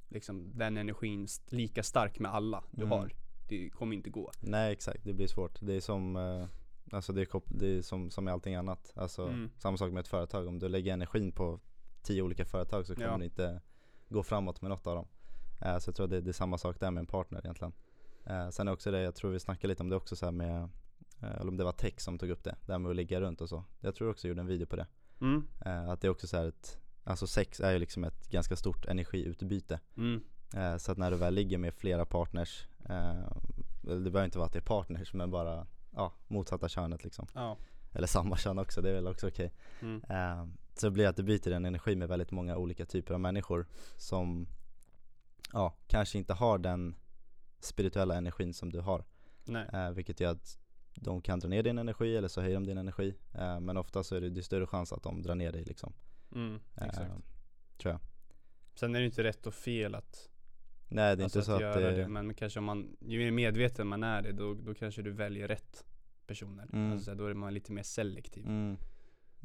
liksom 0.09 0.51
den 0.57 0.77
energin 0.77 1.23
st- 1.23 1.55
lika 1.55 1.83
stark 1.83 2.19
med 2.19 2.33
alla 2.33 2.63
du 2.71 2.81
Mm. 2.83 2.91
har. 2.91 3.11
Det 3.49 3.69
kommer 3.69 3.95
inte 3.95 4.09
gå. 4.09 4.31
Nej 4.39 4.71
exakt, 4.73 5.03
det 5.03 5.13
blir 5.13 5.27
svårt. 5.27 5.59
Det 5.61 5.73
är 5.73 5.79
som, 5.81 6.15
eh, 6.15 6.45
alltså 6.91 7.13
det 7.13 7.21
är, 7.21 7.41
det 7.45 7.67
är 7.67 7.81
som, 7.81 8.09
som 8.11 8.23
med 8.23 8.33
allting 8.33 8.55
annat. 8.55 8.91
Alltså 8.95 9.27
Mm. 9.27 9.49
samma 9.57 9.77
sak 9.77 9.91
med 9.91 9.99
ett 10.01 10.07
företag. 10.07 10.47
Om 10.47 10.59
du 10.59 10.67
lägger 10.69 10.93
energin 10.93 11.31
på 11.31 11.59
tio 12.03 12.21
olika 12.21 12.45
företag 12.45 12.85
så 12.87 12.95
kommer 12.95 13.07
Ja. 13.07 13.17
du 13.17 13.23
inte 13.25 13.61
gå 14.09 14.23
framåt 14.23 14.61
med 14.61 14.69
något 14.69 14.87
av 14.87 14.95
dem. 14.95 15.07
Eh, 15.61 15.77
så 15.77 15.89
jag 15.89 15.95
tror 15.95 16.07
det, 16.07 16.21
det 16.21 16.31
är 16.31 16.33
samma 16.33 16.57
sak 16.57 16.79
där 16.79 16.91
med 16.91 17.01
en 17.01 17.07
partner 17.07 17.39
egentligen. 17.39 17.73
Eh, 18.25 18.49
sen 18.49 18.67
är 18.67 18.71
också 18.71 18.91
det, 18.91 19.01
jag 19.01 19.15
tror 19.15 19.31
vi 19.31 19.39
snackade 19.39 19.67
lite 19.67 19.83
om 19.83 19.89
det 19.89 19.95
också 19.95 20.15
så 20.15 20.31
med, 20.31 20.69
eh, 21.21 21.31
eller 21.35 21.47
om 21.47 21.57
det 21.57 21.63
var 21.63 21.71
Tech 21.71 21.99
som 22.01 22.17
tog 22.19 22.29
upp 22.29 22.43
det, 22.43 22.55
det 22.65 22.71
här 22.71 22.79
med 22.79 22.89
att 22.89 22.95
ligga 22.95 23.21
runt 23.21 23.41
och 23.41 23.49
så. 23.49 23.63
Jag 23.79 23.95
tror 23.95 24.09
också 24.09 24.27
jag 24.27 24.29
gjorde 24.29 24.41
en 24.41 24.47
video 24.47 24.65
på 24.67 24.75
det. 24.75 24.87
Mm. 25.21 25.47
Att 25.89 26.01
det 26.01 26.07
är 26.07 26.11
också 26.11 26.27
så 26.27 26.37
här 26.37 26.45
ett, 26.45 26.77
alltså 27.03 27.27
sex 27.27 27.59
är 27.59 27.71
ju 27.71 27.79
liksom 27.79 28.03
ett 28.03 28.29
ganska 28.29 28.55
stort 28.55 28.85
energiutbyte. 28.85 29.79
Mm. 29.97 30.23
Så 30.79 30.91
att 30.91 30.97
när 30.97 31.11
du 31.11 31.17
väl 31.17 31.33
ligger 31.33 31.57
med 31.57 31.73
flera 31.73 32.05
partners, 32.05 32.67
det 33.81 33.99
behöver 33.99 34.25
inte 34.25 34.37
vara 34.37 34.45
att 34.45 34.53
det 34.53 34.59
är 34.59 34.63
partners 34.63 35.13
men 35.13 35.31
bara 35.31 35.67
ja, 35.91 36.13
motsatta 36.27 36.69
könet 36.69 37.03
liksom. 37.03 37.27
Ja. 37.33 37.57
Eller 37.93 38.07
samma 38.07 38.37
kön 38.37 38.59
också, 38.59 38.81
det 38.81 38.89
är 38.89 38.93
väl 38.93 39.07
också 39.07 39.27
okej. 39.27 39.53
Mm. 39.81 40.01
Eh, 40.09 40.47
så 40.75 40.87
det 40.87 40.91
blir 40.91 41.07
att 41.07 41.15
du 41.15 41.23
byter 41.23 41.51
en 41.51 41.65
energi 41.65 41.95
med 41.95 42.07
väldigt 42.07 42.31
många 42.31 42.57
olika 42.57 42.85
typer 42.85 43.13
av 43.13 43.19
människor 43.19 43.67
som 43.97 44.47
ja, 45.53 45.77
kanske 45.87 46.17
inte 46.17 46.33
har 46.33 46.57
den 46.57 46.95
spirituella 47.59 48.15
energin 48.15 48.53
som 48.53 48.71
du 48.71 48.79
har. 48.79 49.03
Eh, 49.73 49.89
vilket 49.91 50.19
gör 50.19 50.31
att 50.31 50.57
de 50.95 51.21
kan 51.21 51.39
dra 51.39 51.47
ner 51.49 51.63
din 51.63 51.77
energi 51.77 52.17
eller 52.17 52.27
så 52.27 52.41
höjer 52.41 52.53
de 52.53 52.65
din 52.65 52.77
energi. 52.77 53.15
Eh, 53.33 53.59
men 53.59 53.77
ofta 53.77 54.03
så 54.03 54.15
är 54.15 54.21
det, 54.21 54.29
det 54.29 54.39
är 54.39 54.41
större 54.41 54.67
chans 54.67 54.93
att 54.93 55.03
de 55.03 55.21
drar 55.21 55.35
ner 55.35 55.51
dig 55.51 55.63
liksom. 55.63 55.93
Mm. 56.35 56.59
Eh, 56.75 56.87
Exakt. 56.87 57.11
tror 57.77 57.91
jag. 57.91 57.99
Sen 58.75 58.95
är 58.95 58.99
det 58.99 59.05
inte 59.05 59.23
rätt 59.23 59.47
och 59.47 59.53
fel 59.53 59.95
att, 59.95 60.29
Nej 60.87 61.15
det 61.15 61.21
är 61.21 61.23
alltså 61.23 61.39
inte 61.39 61.45
så 61.45 61.53
att, 61.53 61.59
det, 61.59 61.91
det. 61.91 62.07
Men 62.07 62.33
kanske 62.33 62.59
om 62.59 62.65
man, 62.65 62.97
ju 62.99 63.19
mer 63.19 63.31
medveten 63.31 63.87
man 63.87 64.03
är 64.03 64.21
det, 64.21 64.31
då, 64.31 64.53
då 64.53 64.73
kanske 64.73 65.01
du 65.01 65.11
väljer 65.11 65.47
rätt 65.47 65.85
personer. 66.33 66.67
Mm. 66.73 66.91
Alltså, 66.91 67.05
så 67.05 67.11
här, 67.11 67.17
då 67.17 67.25
är 67.27 67.33
man 67.33 67.53
lite 67.53 67.71
mer 67.71 67.83
selektiv. 67.83 68.45
Mm. 68.45 68.77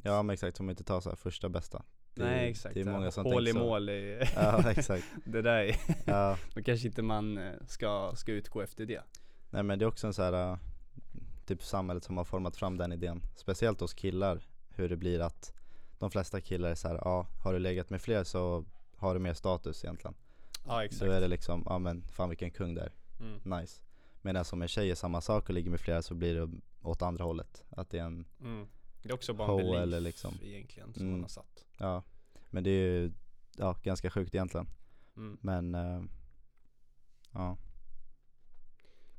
Ja 0.03 0.23
men 0.23 0.35
exakt, 0.35 0.57
som 0.57 0.71
inte 0.71 0.85
tar 0.85 1.01
så 1.01 1.09
här 1.09 1.17
första 1.17 1.49
bästa. 1.49 1.83
Det, 2.15 2.25
Nej 2.25 2.51
exakt. 2.51 2.75
Det 2.75 2.81
är 2.81 2.85
många 2.85 3.11
som 3.11 3.25
Hål 3.25 3.49
i 3.49 3.53
så. 3.53 3.59
mål 3.59 3.89
är, 3.89 4.31
Ja 4.35 4.71
exakt. 4.77 5.05
det 5.25 5.43
där 5.43 5.65
är, 5.65 5.77
Ja. 6.05 6.39
då 6.55 6.63
kanske 6.63 6.87
inte 6.87 7.03
man 7.03 7.39
eh, 7.39 7.53
ska, 7.67 8.13
ska 8.17 8.33
utgå 8.33 8.61
efter 8.61 8.87
det. 8.87 9.03
Nej 9.51 9.63
men 9.63 9.79
det 9.79 9.85
är 9.85 9.87
också 9.87 10.07
en 10.07 10.15
så 10.15 10.23
här 10.23 10.33
äh, 10.53 10.59
typ 11.47 11.63
samhället 11.63 12.05
som 12.05 12.17
har 12.17 12.25
format 12.25 12.57
fram 12.57 12.77
den 12.77 12.93
idén. 12.93 13.23
Speciellt 13.37 13.81
hos 13.81 13.95
killar, 13.95 14.41
hur 14.71 14.89
det 14.89 14.97
blir 14.97 15.21
att 15.21 15.53
de 15.99 16.11
flesta 16.11 16.41
killar 16.41 16.71
är 16.71 16.75
så 16.75 16.89
här, 16.89 16.95
ja 17.05 17.27
har 17.45 17.53
du 17.53 17.59
legat 17.59 17.91
med 17.91 18.01
fler 18.01 18.25
så 18.25 18.65
har 18.97 19.15
du 19.15 19.21
mer 19.21 19.35
status 19.35 19.85
egentligen. 19.85 20.15
Ja 20.67 20.89
Då 21.01 21.07
är 21.07 21.21
det 21.21 21.29
liksom, 21.29 21.63
ja 21.67 21.79
men 21.79 22.03
fan 22.03 22.29
vilken 22.29 22.51
kung 22.51 22.75
där, 22.75 22.93
Mm. 23.21 23.61
nice. 23.61 23.83
Medan 24.23 24.45
som 24.45 24.63
en 24.63 24.69
tjej 24.69 24.91
är 24.91 24.95
samma 24.95 25.21
sak 25.21 25.49
och 25.49 25.55
ligger 25.55 25.71
med 25.71 25.81
flera 25.81 26.03
så 26.03 26.15
blir 26.15 26.35
det 26.35 26.51
åt 26.83 27.03
andra 27.03 27.25
hållet. 27.25 27.65
Att 27.71 27.91
det 27.91 27.99
är 27.99 28.05
en, 28.05 28.25
Mm. 28.41 28.69
Det 29.03 29.09
är 29.09 29.13
också 29.15 29.35
bara 29.35 29.51
en 29.51 29.57
belief 29.57 29.77
eller 29.83 30.01
liksom. 30.01 30.35
egentligen 30.43 30.93
som 30.95 31.03
Mm. 31.03 31.13
man 31.13 31.21
har 31.23 31.29
satt. 31.29 31.65
ja. 31.79 32.03
Men 32.51 32.65
det 32.65 32.71
är 32.71 33.01
ju, 33.01 33.13
ja 33.57 33.77
ganska 33.83 34.11
sjukt 34.11 34.35
egentligen. 34.35 34.67
Mm. 35.17 35.39
Men, 35.41 35.75
äh, 35.75 36.03
ja. 37.33 37.59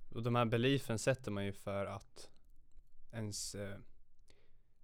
Och 0.09 0.23
de 0.23 0.35
här 0.35 0.45
beliefen 0.45 0.99
sätter 0.99 1.31
man 1.31 1.45
ju 1.45 1.53
för 1.53 1.85
att 1.85 2.29
ens 3.11 3.55
eh, 3.55 3.77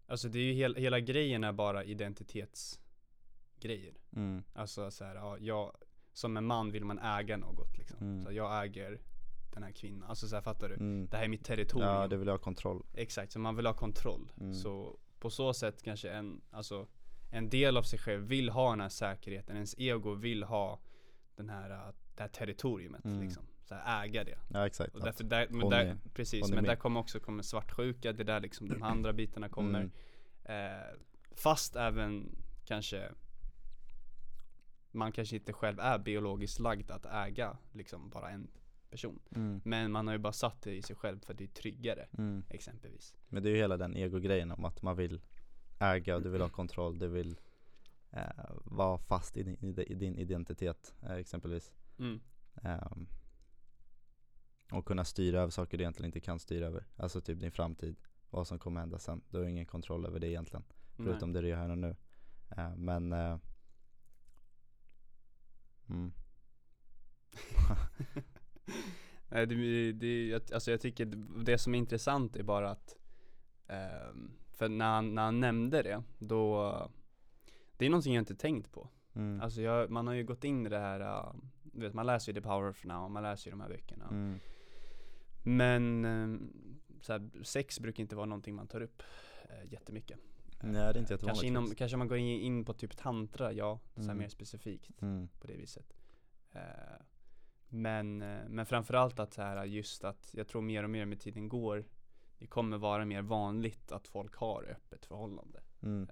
Alltså 0.08 0.30
det 0.30 0.40
är 0.40 0.44
ju 0.44 0.54
hel, 0.54 0.76
hela 0.76 1.00
grejen 1.00 1.44
är 1.44 1.54
bara 1.54 1.84
identitetsgrejer. 1.84 3.94
Mm. 4.16 4.44
Alltså 4.54 4.92
så 4.92 5.04
här, 5.06 5.16
ja, 5.16 5.38
jag, 5.38 5.76
som 6.14 6.38
en 6.38 6.46
man 6.46 6.72
vill 6.72 6.86
man 6.86 7.00
äga 7.00 7.38
något 7.38 7.78
liksom. 7.78 7.98
Mm. 8.02 8.26
Så 8.26 8.32
jag 8.32 8.66
äger 8.66 9.02
den 9.56 9.64
här 9.64 9.72
kvinnan. 9.72 10.10
Alltså 10.10 10.28
så 10.28 10.36
här, 10.36 10.42
fattar 10.42 10.70
du? 10.70 10.76
Mm. 10.76 11.08
Det 11.12 11.18
här 11.18 11.24
är 11.24 11.28
mitt 11.28 11.46
territorium. 11.46 11.90
Ja 11.90 12.08
det 12.08 12.18
vill 12.18 12.30
ha 12.30 12.38
kontroll. 12.38 12.84
Exakt, 12.94 13.32
så 13.32 13.40
man 13.40 13.56
vill 13.56 13.66
ha 13.66 13.74
kontroll. 13.74 14.32
Mm. 14.40 14.54
Så 14.54 15.00
på 15.20 15.30
så 15.30 15.54
sätt 15.54 15.82
kanske 15.84 16.10
en, 16.10 16.42
alltså 16.52 16.88
en 17.32 17.50
del 17.50 17.78
av 17.78 17.84
sig 17.84 18.00
själv 18.00 18.24
vill 18.28 18.50
ha 18.50 18.70
den 18.70 18.82
här 18.82 18.90
säkerheten. 18.90 19.56
Ens 19.56 19.76
ego 19.78 20.14
vill 20.14 20.44
ha 20.44 20.80
den 21.36 21.50
här, 21.50 21.70
äh, 21.70 21.94
det 22.16 22.22
här 22.24 22.30
territoriumet 22.30 23.06
Mm. 23.06 23.22
liksom. 23.22 23.44
Så 23.64 23.76
här, 23.76 24.06
äga 24.06 24.24
det. 24.24 24.38
Ja 24.50 24.66
exakt. 24.68 24.96
Och 24.96 25.02
därför 25.02 25.24
där, 25.24 25.48
men 25.50 25.70
där, 25.70 25.86
är- 25.86 25.98
precis, 26.14 26.50
men 26.50 26.56
med. 26.56 26.64
där 26.64 26.76
kommer 26.76 27.00
också 27.00 27.20
kommer 27.20 27.44
svartsjuka, 27.44 28.14
det 28.14 28.24
är 28.24 28.26
där 28.26 28.40
liksom 28.40 28.70
de 28.70 28.84
andra 28.84 29.14
bitarna 29.14 29.50
kommer. 29.50 29.90
Mm. 30.46 30.72
Eh, 30.74 30.88
fast 31.36 31.76
även 31.76 32.36
kanske 32.66 33.12
man 34.92 35.12
kanske 35.12 35.36
inte 35.36 35.54
själv 35.54 35.80
är 35.80 35.98
biologiskt 36.00 36.60
lagd 36.60 36.92
att 36.92 37.06
äga 37.06 37.58
liksom 37.72 38.10
bara 38.10 38.30
en 38.30 38.48
person. 38.96 39.20
Mm. 39.36 39.62
Men 39.66 39.92
man 39.92 40.08
har 40.08 40.14
ju 40.14 40.20
bara 40.20 40.34
satt 40.34 40.62
det 40.62 40.76
i 40.76 40.82
sig 40.82 40.96
själv 40.96 41.20
för 41.20 41.32
att 41.34 41.38
det 41.38 41.44
är 41.44 41.48
tryggare 41.48 42.08
Mm. 42.18 42.44
exempelvis. 42.50 43.14
Men 43.28 43.44
det 43.44 43.50
är 43.50 43.52
ju 43.52 43.58
hela 43.58 43.78
den 43.78 43.96
ego-grejen 43.98 44.52
om 44.52 44.66
att 44.66 44.82
man 44.82 44.96
vill 44.96 45.22
äga 45.80 46.16
och 46.16 46.22
du 46.22 46.30
vill 46.30 46.42
ha 46.42 46.50
kontroll, 46.50 47.00
du 47.00 47.08
vill 47.08 47.40
eh, 48.12 48.46
vara 48.66 48.98
fast 48.98 49.38
i 49.38 49.44
din, 49.44 49.58
i 49.66 49.72
di- 49.72 49.84
i 49.92 49.96
din 49.96 50.18
identitet 50.20 50.96
eh, 51.02 51.12
exempelvis. 51.12 51.74
Mm. 52.00 52.20
Ehm, 52.62 53.08
och 54.72 54.86
kunna 54.86 55.06
styra 55.06 55.42
över 55.42 55.52
saker 55.52 55.78
du 55.78 55.84
egentligen 55.84 56.08
inte 56.08 56.20
kan 56.20 56.40
styra 56.40 56.66
över. 56.66 56.86
Alltså 56.96 57.22
typ 57.22 57.40
din 57.40 57.52
framtid, 57.52 57.96
vad 58.30 58.48
som 58.48 58.60
kommer 58.60 58.80
hända 58.80 59.00
sen. 59.00 59.22
Du 59.30 59.38
har 59.38 59.46
ingen 59.46 59.66
kontroll 59.66 60.06
över 60.06 60.20
det 60.20 60.28
egentligen. 60.28 60.64
Förutom 60.96 61.34
det 61.34 61.42
du 61.42 61.48
gör 61.48 61.58
här 61.58 61.70
och 61.70 61.78
nu. 61.78 61.96
Eh, 62.58 62.76
men 62.76 63.14
eh, 63.14 63.38
mm. 65.90 66.14
Nej, 69.36 69.46
det, 69.48 69.92
det, 69.92 70.28
jag- 70.28 70.54
alltså 70.54 70.72
jag 70.72 70.82
tycker 70.82 71.06
det- 71.06 71.44
det 71.44 71.58
som 71.58 71.76
är 71.76 71.80
intressant 71.80 72.36
är 72.36 72.44
bara 72.44 72.70
att 72.70 72.96
ehm, 73.68 74.32
För 74.52 74.70
när 74.70 74.86
han, 74.96 75.16
när 75.16 75.22
han 75.24 75.40
nämnde 75.40 75.82
det, 75.84 76.04
då 76.20 76.92
Det 77.78 77.86
är 77.86 77.90
någonting 77.90 78.16
jag 78.16 78.22
inte 78.22 78.36
tänkt 78.36 78.72
på 78.72 78.90
Mm. 79.16 79.42
Alltså 79.42 79.62
jag, 79.62 79.90
man 79.90 80.08
har 80.08 80.14
ju 80.14 80.24
gått 80.24 80.44
in 80.44 80.66
i 80.66 80.70
det 80.70 80.80
här 80.80 81.00
uh, 81.02 81.36
Du 81.64 81.82
vet 81.82 81.94
man 81.94 82.06
läser 82.06 82.32
ju 82.34 82.42
The 82.42 82.48
Power 82.48 82.70
of 82.70 82.84
Now, 82.86 83.12
man 83.12 83.24
läser 83.24 83.48
ju 83.48 83.52
de 83.52 83.62
här 83.62 83.70
böckerna 83.70 84.08
Mm. 84.12 84.40
Men 85.44 86.06
ehm, 86.06 86.52
så 87.02 87.12
här, 87.14 87.30
sex 87.44 87.80
brukar 87.80 88.02
inte 88.02 88.16
vara 88.16 88.26
någonting 88.26 88.56
man 88.56 88.68
tar 88.68 88.82
upp 88.82 89.04
uh, 89.44 89.72
jättemycket 89.74 90.18
Nej, 90.62 90.72
det 90.74 90.80
är 90.80 90.88
inte 90.98 91.00
Eh, 91.00 91.02
jättevanligt 91.02 91.26
Kanske, 91.26 91.48
inom, 91.48 91.76
kanske 91.76 91.98
man 91.98 92.08
går 92.08 92.18
in, 92.18 92.40
in 92.42 92.66
på 92.66 92.74
typ 92.74 92.98
tantra, 92.98 93.54
ja, 93.54 93.80
så 93.96 94.02
Mm. 94.02 94.18
mer 94.18 94.28
specifikt 94.30 95.02
Mm. 95.02 95.28
på 95.40 95.48
det 95.48 95.54
viset. 95.58 95.94
Eh, 96.52 96.62
men, 97.70 98.22
eh, 98.22 98.48
men 98.48 98.66
framförallt 98.66 99.20
att 99.20 99.34
så 99.34 99.42
här 99.42 99.66
just 99.66 100.04
att 100.04 100.30
jag 100.34 100.48
tror 100.48 100.62
mer 100.62 100.84
och 100.84 100.90
mer 100.90 101.06
med 101.06 101.20
tiden 101.20 101.50
går 101.50 101.86
Det 102.38 102.48
kommer 102.48 102.78
vara 102.78 103.06
mer 103.06 103.22
vanligt 103.22 103.92
att 103.92 104.08
folk 104.08 104.36
har 104.36 104.64
öppet 104.64 105.06
förhållande. 105.06 105.64
Mm. 105.82 106.10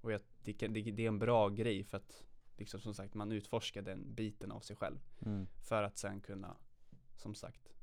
Och 0.00 0.12
jag, 0.12 0.20
det, 0.44 0.52
det, 0.52 0.82
det 0.82 1.02
är 1.02 1.08
en 1.08 1.18
bra 1.18 1.48
grej 1.48 1.84
för 1.84 1.96
att 1.96 2.24
liksom 2.56 2.80
som 2.80 2.94
sagt 2.94 3.14
man 3.14 3.32
utforskar 3.32 3.82
den 3.82 4.14
biten 4.14 4.52
av 4.52 4.60
sig 4.60 4.76
själv. 4.76 4.98
Mm. 5.24 5.46
För 5.62 5.82
att 5.82 5.98
sen 5.98 6.20
kunna 6.20 6.56
som 7.16 7.34
sagt 7.34 7.74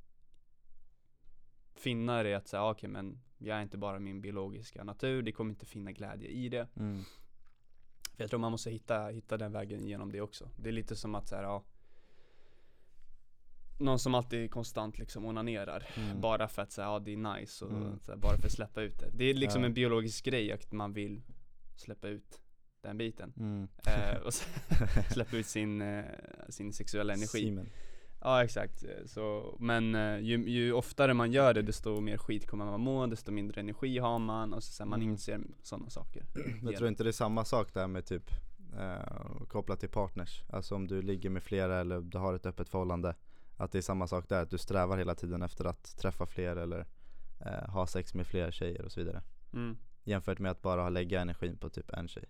finna 1.76 2.24
det 2.24 2.34
att 2.34 2.48
säga 2.48 2.70
okej 2.70 2.90
men 2.90 3.20
jag 3.38 3.58
är 3.58 3.62
inte 3.62 3.78
bara 3.78 4.00
min 4.00 4.22
biologiska 4.22 4.84
natur, 4.84 5.22
det 5.22 5.32
kommer 5.32 5.52
inte 5.52 5.66
finna 5.66 5.92
glädje 5.92 6.30
i 6.30 6.50
det. 6.50 6.68
Mm. 6.76 7.04
För 8.16 8.24
jag 8.24 8.30
tror 8.30 8.40
man 8.40 8.52
måste 8.52 8.72
hitta, 8.72 9.08
hitta 9.08 9.38
den 9.38 9.52
vägen 9.52 9.88
genom 9.88 10.12
det 10.12 10.22
också. 10.22 10.50
Det 10.58 10.70
är 10.70 10.74
lite 10.74 10.96
som 10.96 11.16
att 11.16 11.28
så 11.28 11.36
här, 11.36 11.44
ja 11.44 11.64
Någon 13.84 14.00
som 14.00 14.16
alltid 14.16 14.52
konstant 14.52 14.98
liksom 15.00 15.26
onanerar 15.26 15.88
Mm. 15.98 16.22
Bara 16.22 16.48
för 16.48 16.62
att 16.62 16.72
säga, 16.72 16.88
ja 16.88 17.00
det 17.00 17.14
är 17.14 17.18
nice 17.40 17.66
och 17.66 17.72
Mm. 17.72 18.00
så 18.00 18.12
här, 18.12 18.20
bara 18.20 18.38
för 18.38 18.46
att 18.46 18.52
släppa 18.52 18.82
ut 18.82 19.00
det 19.00 19.10
Det 19.14 19.26
är 19.26 19.34
liksom 19.34 19.62
Ja. 19.62 19.68
en 19.68 19.74
biologisk 19.74 20.26
grej 20.26 20.52
att 20.52 20.72
man 20.72 20.94
vill 20.94 21.22
släppa 21.76 22.08
ut 22.08 22.42
den 22.82 22.98
biten 22.98 23.34
Mm. 23.38 23.68
eh, 23.88 24.18
Och 24.26 24.34
så, 24.34 24.46
släppa 25.14 25.38
ut 25.38 25.46
sin, 25.46 25.82
eh, 25.82 26.04
sin 26.50 26.74
sexuella 26.74 27.14
energi 27.14 27.46
Semen. 27.46 27.70
Ja 28.22 28.44
exakt, 28.44 28.84
så, 29.06 29.56
men 29.60 29.96
eh, 29.96 30.18
ju, 30.20 30.50
ju 30.50 30.74
oftare 30.74 31.14
man 31.14 31.32
gör 31.32 31.54
det 31.54 31.62
desto 31.62 32.02
mer 32.02 32.18
skit 32.18 32.48
kommer 32.48 32.66
man 32.66 32.80
må, 32.82 33.08
desto 33.08 33.32
mindre 33.32 33.62
energi 33.62 33.98
har 33.98 34.20
man 34.20 34.54
och 34.54 34.64
så 34.64 34.72
sen 34.74 34.90
man 34.90 35.00
Mm. 35.00 35.12
inser 35.12 35.42
sådana 35.64 35.90
saker 35.90 36.24
Jag 36.64 36.76
tror 36.76 36.88
inte 36.90 37.04
det 37.04 37.10
är 37.10 37.12
samma 37.12 37.46
sak 37.46 37.74
där 37.74 37.88
med 37.88 38.06
typ 38.06 38.30
eh, 38.80 39.46
kopplat 39.48 39.80
till 39.80 39.90
partners. 39.90 40.44
Alltså 40.50 40.76
om 40.76 40.88
du 40.88 41.02
ligger 41.02 41.30
med 41.30 41.44
flera 41.44 41.80
eller 41.82 42.02
du 42.02 42.18
har 42.18 42.34
ett 42.34 42.46
öppet 42.46 42.70
förhållande. 42.70 43.16
Att 43.58 43.72
det 43.72 43.78
är 43.78 43.82
samma 43.82 44.08
sak 44.08 44.30
där, 44.30 44.42
att 44.42 44.50
du 44.50 44.58
strävar 44.58 44.98
hela 44.98 45.16
tiden 45.16 45.42
efter 45.42 45.66
att 45.66 45.98
träffa 45.98 46.26
fler 46.26 46.56
eller 46.56 46.86
eh, 47.40 47.70
ha 47.70 47.88
sex 47.88 48.14
med 48.14 48.28
fler 48.28 48.52
tjejer 48.52 48.86
och 48.86 48.92
så 48.92 49.00
vidare. 49.00 49.22
mm. 49.54 49.78
Jämfört 50.04 50.40
med 50.40 50.52
att 50.52 50.62
bara 50.62 50.90
lägga 50.90 51.22
energin 51.22 51.58
på 51.58 51.70
typ 51.70 51.90
en 51.94 52.08
tjej. 52.08 52.26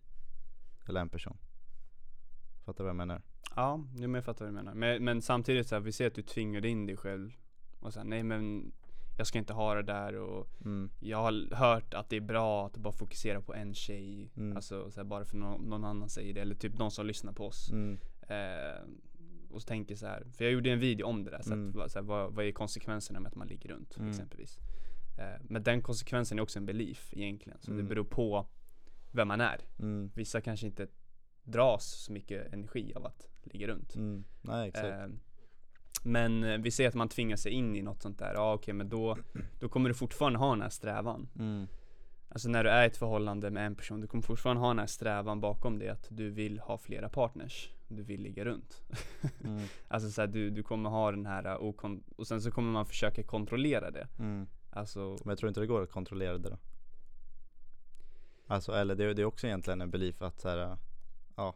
Eller 0.88 1.01
en 1.01 1.10
person. 1.10 1.38
Fattar 2.65 2.77
du 2.77 2.84
vad 2.84 2.89
jag 2.89 2.96
menar? 2.96 3.22
Ja, 3.56 3.84
jag 3.98 4.25
fattar 4.25 4.46
vad 4.46 4.53
du 4.53 4.56
menar. 4.56 4.74
Men, 4.74 5.03
men 5.03 5.22
samtidigt 5.22 5.68
så 5.68 5.75
här, 5.75 5.80
vi 5.82 5.92
ser 5.92 6.08
att 6.08 6.15
du 6.15 6.22
tvingar 6.22 6.65
in 6.65 6.86
dig 6.86 6.98
själv 6.98 7.32
och 7.80 7.94
sen 7.94 8.08
nej 8.08 8.24
men 8.24 8.72
jag 9.18 9.27
ska 9.27 9.38
inte 9.39 9.53
ha 9.53 9.75
det 9.75 9.84
där 9.84 10.15
och 10.15 10.48
Mm. 10.65 10.89
jag 11.00 11.18
har 11.18 11.56
hört 11.56 11.94
att 11.94 12.10
det 12.10 12.15
är 12.18 12.22
bra 12.22 12.65
att 12.65 12.77
bara 12.77 12.94
fokusera 12.94 13.42
på 13.42 13.53
en 13.53 13.74
tjej. 13.74 14.32
Mm. 14.38 14.56
Alltså 14.56 14.92
så 14.92 15.00
här, 15.00 15.06
bara 15.06 15.25
för 15.25 15.38
någon, 15.38 15.62
någon 15.62 15.84
annan 15.84 16.10
säger 16.10 16.34
det 16.34 16.42
eller 16.42 16.56
typ 16.56 16.77
någon 16.77 16.92
som 16.92 17.06
lyssnar 17.06 17.34
på 17.34 17.46
oss. 17.48 17.72
Mm. 17.72 17.98
Eh, 18.27 18.82
och 19.53 19.62
så 19.62 19.65
tänker 19.67 19.95
så 19.95 20.05
här, 20.07 20.24
för 20.38 20.43
jag 20.43 20.53
gjorde 20.53 20.69
en 20.72 20.79
video 20.79 21.05
om 21.07 21.24
det 21.24 21.31
där, 21.31 21.41
så 21.41 21.53
Mm. 21.53 21.69
att, 21.69 21.75
vad- 21.75 21.91
så 21.91 22.00
här, 22.00 22.03
vad, 22.05 22.33
vad 22.33 22.45
är 22.45 22.51
konsekvenserna 22.51 23.19
med 23.19 23.29
att 23.29 23.36
man 23.36 23.48
ligger 23.48 23.69
runt 23.69 23.98
Mm. 23.98 24.10
exempelvis. 24.10 24.57
Eh, 25.19 25.41
men 25.50 25.63
den 25.63 25.81
konsekvensen 25.81 26.38
är 26.39 26.43
också 26.43 26.60
en 26.60 26.65
belief 26.65 27.13
egentligen, 27.13 27.57
så 27.62 27.72
Mm. 27.72 27.83
det 27.83 27.89
beror 27.89 28.03
på 28.03 28.48
vem 29.12 29.27
man 29.27 29.41
är. 29.41 29.60
Mm. 29.79 30.12
Vissa 30.15 30.41
kanske 30.41 30.65
inte 30.67 30.88
dras 31.43 31.86
så 31.86 32.12
mycket 32.12 32.53
energi 32.53 32.93
av 32.95 33.05
att 33.05 33.27
ligga 33.43 33.67
runt. 33.67 33.95
Mm. 33.95 34.24
Nej. 34.41 34.72
Eh, 34.75 35.07
men 36.03 36.43
eh, 36.43 36.57
vi 36.57 36.72
ser 36.72 36.88
att 36.88 36.93
man 36.93 37.10
tvingar 37.10 37.36
sig 37.38 37.51
in 37.51 37.75
i 37.75 37.81
något 37.81 38.01
sånt 38.01 38.19
där, 38.19 38.33
ja 38.33 38.53
okej 38.53 38.74
men 38.74 38.89
då, 38.89 39.17
då 39.60 39.69
kommer 39.69 39.89
du 39.89 39.95
fortfarande 39.95 40.39
ha 40.39 40.50
den 40.50 40.62
här 40.62 40.69
strävan. 40.69 41.27
Mm. 41.39 41.67
Alltså 42.29 42.50
när 42.50 42.63
du 42.63 42.69
är 42.69 42.83
i 42.83 42.88
ett 42.88 42.98
förhållande 42.98 43.50
med 43.51 43.65
en 43.65 43.75
person, 43.75 44.01
du 44.01 44.07
kommer 44.07 44.22
fortfarande 44.24 44.60
ha 44.62 44.67
den 44.67 44.79
här 44.79 44.86
strävan 44.88 45.41
bakom 45.41 45.79
det 45.79 45.89
att 45.89 46.07
du 46.10 46.29
vill 46.29 46.60
ha 46.60 46.77
flera 46.77 47.10
partners. 47.10 47.69
Du 47.96 48.04
vill 48.04 48.22
ligga 48.22 48.46
runt. 48.46 48.82
Mm. 49.44 49.64
Alltså 49.88 50.12
så 50.12 50.22
här, 50.22 50.28
du, 50.28 50.50
du 50.50 50.64
kommer 50.64 50.90
ha 50.90 51.12
den 51.12 51.26
här 51.26 51.46
uh, 51.46 51.62
okon- 51.62 52.04
och 52.16 52.28
sen 52.28 52.42
så 52.42 52.52
kommer 52.52 52.72
man 52.72 52.86
försöka 52.86 53.24
kontrollera 53.24 53.92
det. 53.92 54.08
Mm. 54.20 54.48
Alltså, 54.70 55.00
Men 55.00 55.30
jag 55.30 55.38
tror 55.38 55.48
inte 55.48 55.60
det 55.60 55.68
går 55.68 55.82
att 55.82 55.92
kontrollera 55.92 56.38
det 56.38 56.50
då? 56.50 56.58
Alltså 58.48 58.72
eller 58.72 58.96
det, 58.96 59.14
det 59.14 59.22
är 59.22 59.26
också 59.26 59.48
egentligen 59.48 59.82
en 59.82 59.92
belief 59.92 60.22
att 60.22 60.40
så 60.40 60.50
här, 60.50 60.78
ja 61.36 61.56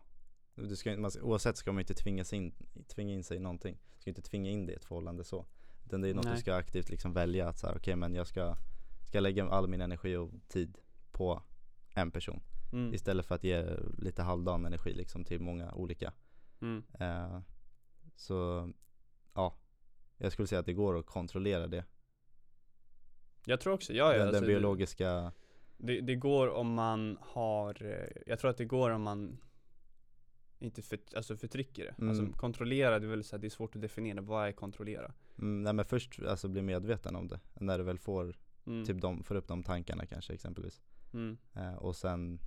du 0.56 0.76
ska, 0.76 0.98
man, 0.98 1.12
Oavsett 1.22 1.58
ska 1.58 1.72
man 1.72 1.80
inte 1.80 1.94
tvinga, 1.94 2.24
sig 2.24 2.38
in, 2.38 2.54
tvinga 2.88 3.14
in 3.14 3.24
sig 3.24 3.38
i 3.38 3.40
någonting 3.40 3.78
Du 3.96 4.02
ska 4.02 4.10
inte 4.10 4.22
tvinga 4.22 4.50
in 4.50 4.66
dig 4.66 4.74
i 4.74 4.78
ett 4.78 4.86
förhållande 4.86 5.24
så 5.24 5.46
Utan 5.86 6.02
det 6.02 6.10
är 6.10 6.14
något 6.14 6.26
Nej. 6.26 6.34
du 6.34 6.42
ska 6.42 6.56
aktivt 6.56 6.90
liksom 6.90 7.14
välja 7.14 7.50
att 7.50 7.60
så 7.60 7.68
här, 7.68 7.78
okej 7.78 7.96
men 7.96 8.16
jag 8.16 8.28
ska, 8.28 8.56
ska 9.08 9.20
lägga 9.20 9.50
all 9.50 9.68
min 9.68 9.82
energi 9.82 10.16
och 10.16 10.32
tid 10.48 10.78
på 11.12 11.42
en 11.94 12.12
person 12.12 12.42
mm, 12.74 12.94
Istället 12.94 13.26
för 13.26 13.36
att 13.36 13.44
ge 13.44 13.66
lite 13.98 14.22
halvdan 14.22 14.66
energi 14.66 14.94
liksom 14.94 15.24
till 15.26 15.42
många 15.42 15.74
olika 15.74 16.14
mm, 16.62 16.84
eh, 17.00 17.40
Så 18.16 18.70
ja. 19.34 19.58
Jag 20.18 20.32
skulle 20.32 20.48
säga 20.48 20.60
att 20.60 20.66
det 20.66 20.74
går 20.74 21.00
att 21.00 21.06
kontrollera 21.06 21.68
det. 21.68 21.86
Jag 23.46 23.62
tror 23.62 23.74
också, 23.74 23.94
ja, 23.94 24.12
ja 24.12 24.18
Den, 24.18 24.28
alltså, 24.28 24.42
den 24.42 24.48
biologiska 24.48 25.32
det, 25.78 25.94
det, 25.94 26.02
det 26.02 26.16
går 26.16 26.48
om 26.48 26.74
man 26.74 27.18
har, 27.22 27.84
eh, 27.84 28.22
jag 28.26 28.40
tror 28.40 28.52
att 28.52 28.58
det 28.58 28.66
går 28.66 28.90
om 28.90 29.02
man 29.02 29.38
inte 30.60 30.82
för, 30.82 31.00
alltså 31.16 31.38
förtrycker 31.38 31.84
det. 31.86 31.96
Mm. 31.98 32.10
Alltså 32.10 32.40
kontrollera, 32.40 33.00
det 33.00 33.06
är 33.06 33.10
väl 33.10 33.24
så 33.24 33.36
här, 33.36 33.42
det 33.42 33.48
är 33.48 33.50
svårt 33.50 33.76
att 33.76 33.82
definiera, 33.82 34.22
vad 34.22 34.48
är 34.48 34.52
kontrollera? 34.52 35.14
Mm, 35.38 35.64
nej 35.64 35.74
men 35.74 35.86
först 35.86 36.20
alltså 36.28 36.48
bli 36.48 36.62
medveten 36.62 37.16
om 37.16 37.28
det 37.28 37.40
När 37.54 37.78
du 37.78 37.84
väl 37.84 38.00
får, 38.00 38.36
Mm, 38.66 38.86
typ 38.86 39.02
de, 39.02 39.24
får 39.24 39.36
upp 39.36 39.48
de 39.48 39.64
tankarna 39.64 40.06
kanske 40.06 40.34
exempelvis. 40.34 40.82
Mm, 41.14 41.38
eh, 41.54 41.74
Och 41.74 41.96
sen 41.96 42.40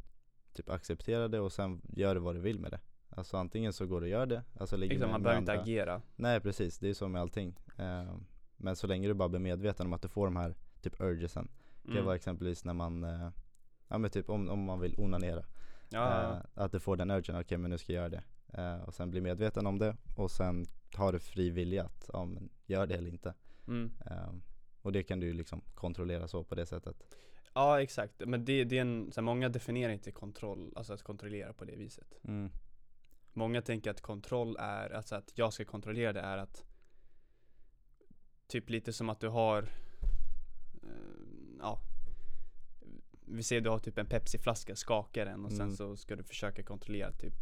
typ 0.53 0.69
acceptera 0.69 1.29
det 1.29 1.41
och 1.41 1.53
sen 1.53 1.81
gör 1.97 2.15
du 2.15 2.21
vad 2.21 2.35
du 2.35 2.41
vill 2.41 2.59
med 2.61 2.71
det 2.71 2.81
Alltså 3.11 3.37
antingen 3.37 3.73
så 3.73 3.87
går 3.87 4.01
du 4.01 4.07
och 4.07 4.11
gör 4.11 4.27
det, 4.27 4.43
alltså 4.61 4.77
ligger 4.77 4.95
Exakt, 4.95 5.07
med, 5.07 5.13
man 5.13 5.23
behöver 5.23 5.41
inte 5.41 5.53
agera. 5.53 6.03
Nej 6.17 6.41
precis, 6.41 6.79
det 6.79 6.89
är 6.89 6.95
så 6.95 7.09
med 7.09 7.21
allting 7.21 7.57
eh, 7.79 8.15
Men 8.57 8.77
så 8.77 8.87
länge 8.87 9.09
du 9.09 9.15
bara 9.15 9.29
blir 9.29 9.41
medveten 9.41 9.87
om 9.87 9.93
att 9.93 10.03
du 10.03 10.09
får 10.09 10.27
de 10.27 10.37
här 10.37 10.55
typ 10.81 11.01
urgesen 11.01 11.49
Det 11.83 11.87
kan 11.87 11.93
Mm. 11.93 12.05
vara 12.05 12.17
exempelvis 12.17 12.65
när 12.65 12.75
man 12.75 13.05
eh, 13.05 13.29
Ja 13.89 13.99
men 13.99 14.11
typ 14.11 14.29
om, 14.31 14.49
om 14.49 14.65
man 14.65 14.81
vill 14.81 14.95
onanera 14.99 15.45
Ja, 15.93 16.23
ja, 16.23 16.33
eh, 16.37 16.65
Att 16.65 16.73
du 16.73 16.81
får 16.81 16.97
den 16.97 17.11
urgen, 17.11 17.41
okej 17.41 17.59
men 17.59 17.71
nu 17.71 17.79
ska 17.79 17.93
jag 17.93 18.01
göra 18.01 18.09
det 18.09 18.23
eh, 18.63 18.83
Och 18.83 18.95
sen 18.95 19.11
bli 19.11 19.21
medveten 19.21 19.67
om 19.67 19.79
det 19.79 19.97
och 20.17 20.31
sen 20.31 20.65
har 20.97 21.13
du 21.13 21.19
fri 21.19 21.51
vilja 21.51 21.85
att 21.85 22.11
ja, 22.13 22.25
men 22.25 22.49
gör 22.67 22.87
det 22.87 22.95
eller 22.95 23.09
inte 23.11 23.35
mm. 23.69 23.91
Ehm, 24.07 24.43
och 24.83 24.93
det 24.93 25.03
kan 25.03 25.21
du 25.21 25.27
ju 25.27 25.33
liksom 25.33 25.61
kontrollera 25.75 26.29
så 26.29 26.45
på 26.45 26.55
det 26.55 26.67
sättet. 26.67 26.97
ja 27.55 27.83
exakt, 27.83 28.15
men 28.27 28.45
det, 28.45 28.65
det 28.65 28.77
är 28.77 28.81
en, 28.81 29.13
så 29.13 29.21
här, 29.21 29.25
många 29.25 29.49
definierar 29.49 29.93
inte 29.93 30.11
kontroll, 30.13 30.73
alltså 30.77 30.93
att 30.93 31.03
kontrollera 31.03 31.53
på 31.53 31.65
det 31.65 31.77
viset. 31.77 32.19
Mm. 32.25 32.51
Många 33.33 33.63
tänker 33.63 33.91
att 33.91 34.01
kontroll 34.01 34.57
är, 34.61 34.91
alltså 34.91 35.15
att 35.15 35.33
jag 35.35 35.53
ska 35.53 35.65
kontrollera 35.65 36.13
det 36.13 36.21
är 36.21 36.39
att 36.39 36.65
Typ 38.47 38.71
lite 38.71 38.93
som 38.93 39.09
att 39.09 39.21
du 39.21 39.29
har 39.29 39.63
eh, 40.83 40.89
Ja 41.61 41.81
Vi 43.27 43.43
ser 43.43 43.61
du 43.61 43.71
har 43.71 43.79
typ 43.79 43.99
en 43.99 44.07
Pepsi-flaska, 44.07 44.77
skakar 44.77 45.27
den 45.27 45.45
och 45.45 45.53
sen 45.53 45.61
Mm. 45.61 45.77
så 45.77 45.97
ska 45.97 46.17
du 46.17 46.23
försöka 46.23 46.63
kontrollera 46.63 47.13
typ 47.13 47.35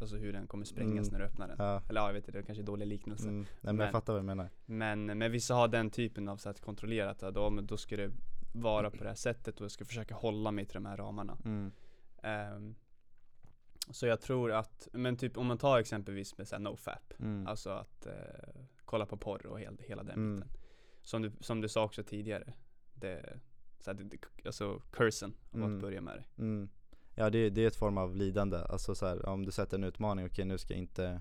Alltså 0.00 0.16
hur 0.16 0.32
den 0.32 0.46
kommer 0.46 0.64
sprängas 0.64 1.08
Mm. 1.08 1.12
när 1.12 1.18
du 1.18 1.24
öppnar 1.24 1.48
den 1.48 1.56
Ja. 1.58 1.82
Eller 1.88 2.00
ja, 2.00 2.06
jag 2.06 2.12
vet 2.14 2.22
inte, 2.28 2.32
det 2.32 2.38
är 2.38 2.42
kanske 2.42 2.62
är 2.62 2.66
dålig 2.66 2.86
liknelse 2.86 3.28
Mm. 3.28 3.40
Nej 3.40 3.46
men, 3.60 3.76
Men- 3.76 3.84
jag 3.84 3.92
fattar 3.92 4.12
vad 4.12 4.22
du 4.22 4.26
menar. 4.26 4.50
Men, 4.66 5.04
men 5.18 5.32
vissa 5.32 5.54
har 5.54 5.68
den 5.68 5.90
typen 5.90 6.28
av 6.28 6.36
så 6.36 6.48
att 6.48 6.60
kontrollera 6.60 7.10
att 7.10 7.18
då, 7.34 7.50
men 7.50 7.66
då 7.66 7.76
ska 7.76 7.96
det 7.96 8.12
vara 8.52 8.90
på 8.90 8.96
det 9.02 9.08
här 9.08 9.14
sättet 9.14 9.60
och 9.60 9.64
jag 9.64 9.70
ska 9.70 9.84
försöka 9.84 10.14
hålla 10.14 10.50
mig 10.50 10.66
till 10.66 10.74
de 10.74 10.86
här 10.86 10.96
ramarna 10.96 11.38
Mm. 11.44 11.72
Så 13.90 14.06
jag 14.06 14.20
tror 14.20 14.52
att, 14.52 14.88
men 14.92 15.16
typ 15.16 15.36
om 15.38 15.46
man 15.46 15.58
tar 15.58 15.78
exempelvis 15.78 16.38
med 16.38 16.48
såhär 16.48 16.60
nofap 16.62 17.12
Mm. 17.18 17.46
Alltså 17.46 17.70
att 17.70 18.06
eh, 18.06 18.12
kolla 18.84 19.06
på 19.06 19.16
porr 19.16 19.46
och 19.46 19.60
hel, 19.60 19.76
hela 19.80 20.02
den 20.02 20.14
Mm. 20.14 20.34
biten 20.34 20.48
som 21.02 21.22
du, 21.22 21.32
som 21.40 21.60
du 21.60 21.68
sa 21.68 21.84
också 21.84 22.02
tidigare 22.02 22.52
det, 22.94 23.38
så 23.80 23.90
här, 23.90 23.98
det, 23.98 24.18
Alltså 24.46 24.82
cursen 24.92 25.34
av 25.52 25.56
Mm. 25.60 25.74
att 25.76 25.80
börja 25.82 26.00
med 26.00 26.16
det 26.16 26.42
Mm. 26.42 26.68
Ja 27.14 27.30
det, 27.30 27.50
det 27.50 27.62
är 27.62 27.66
ett 27.66 27.76
form 27.76 27.98
av 27.98 28.16
lidande. 28.16 28.56
Alltså 28.56 28.94
så 28.94 29.06
här, 29.06 29.26
om 29.26 29.44
du 29.46 29.52
sätter 29.52 29.78
en 29.78 29.84
utmaning, 29.84 30.26
okej 30.26 30.44
nu 30.44 30.58
ska 30.58 30.72
jag 30.74 30.78
inte 30.78 31.20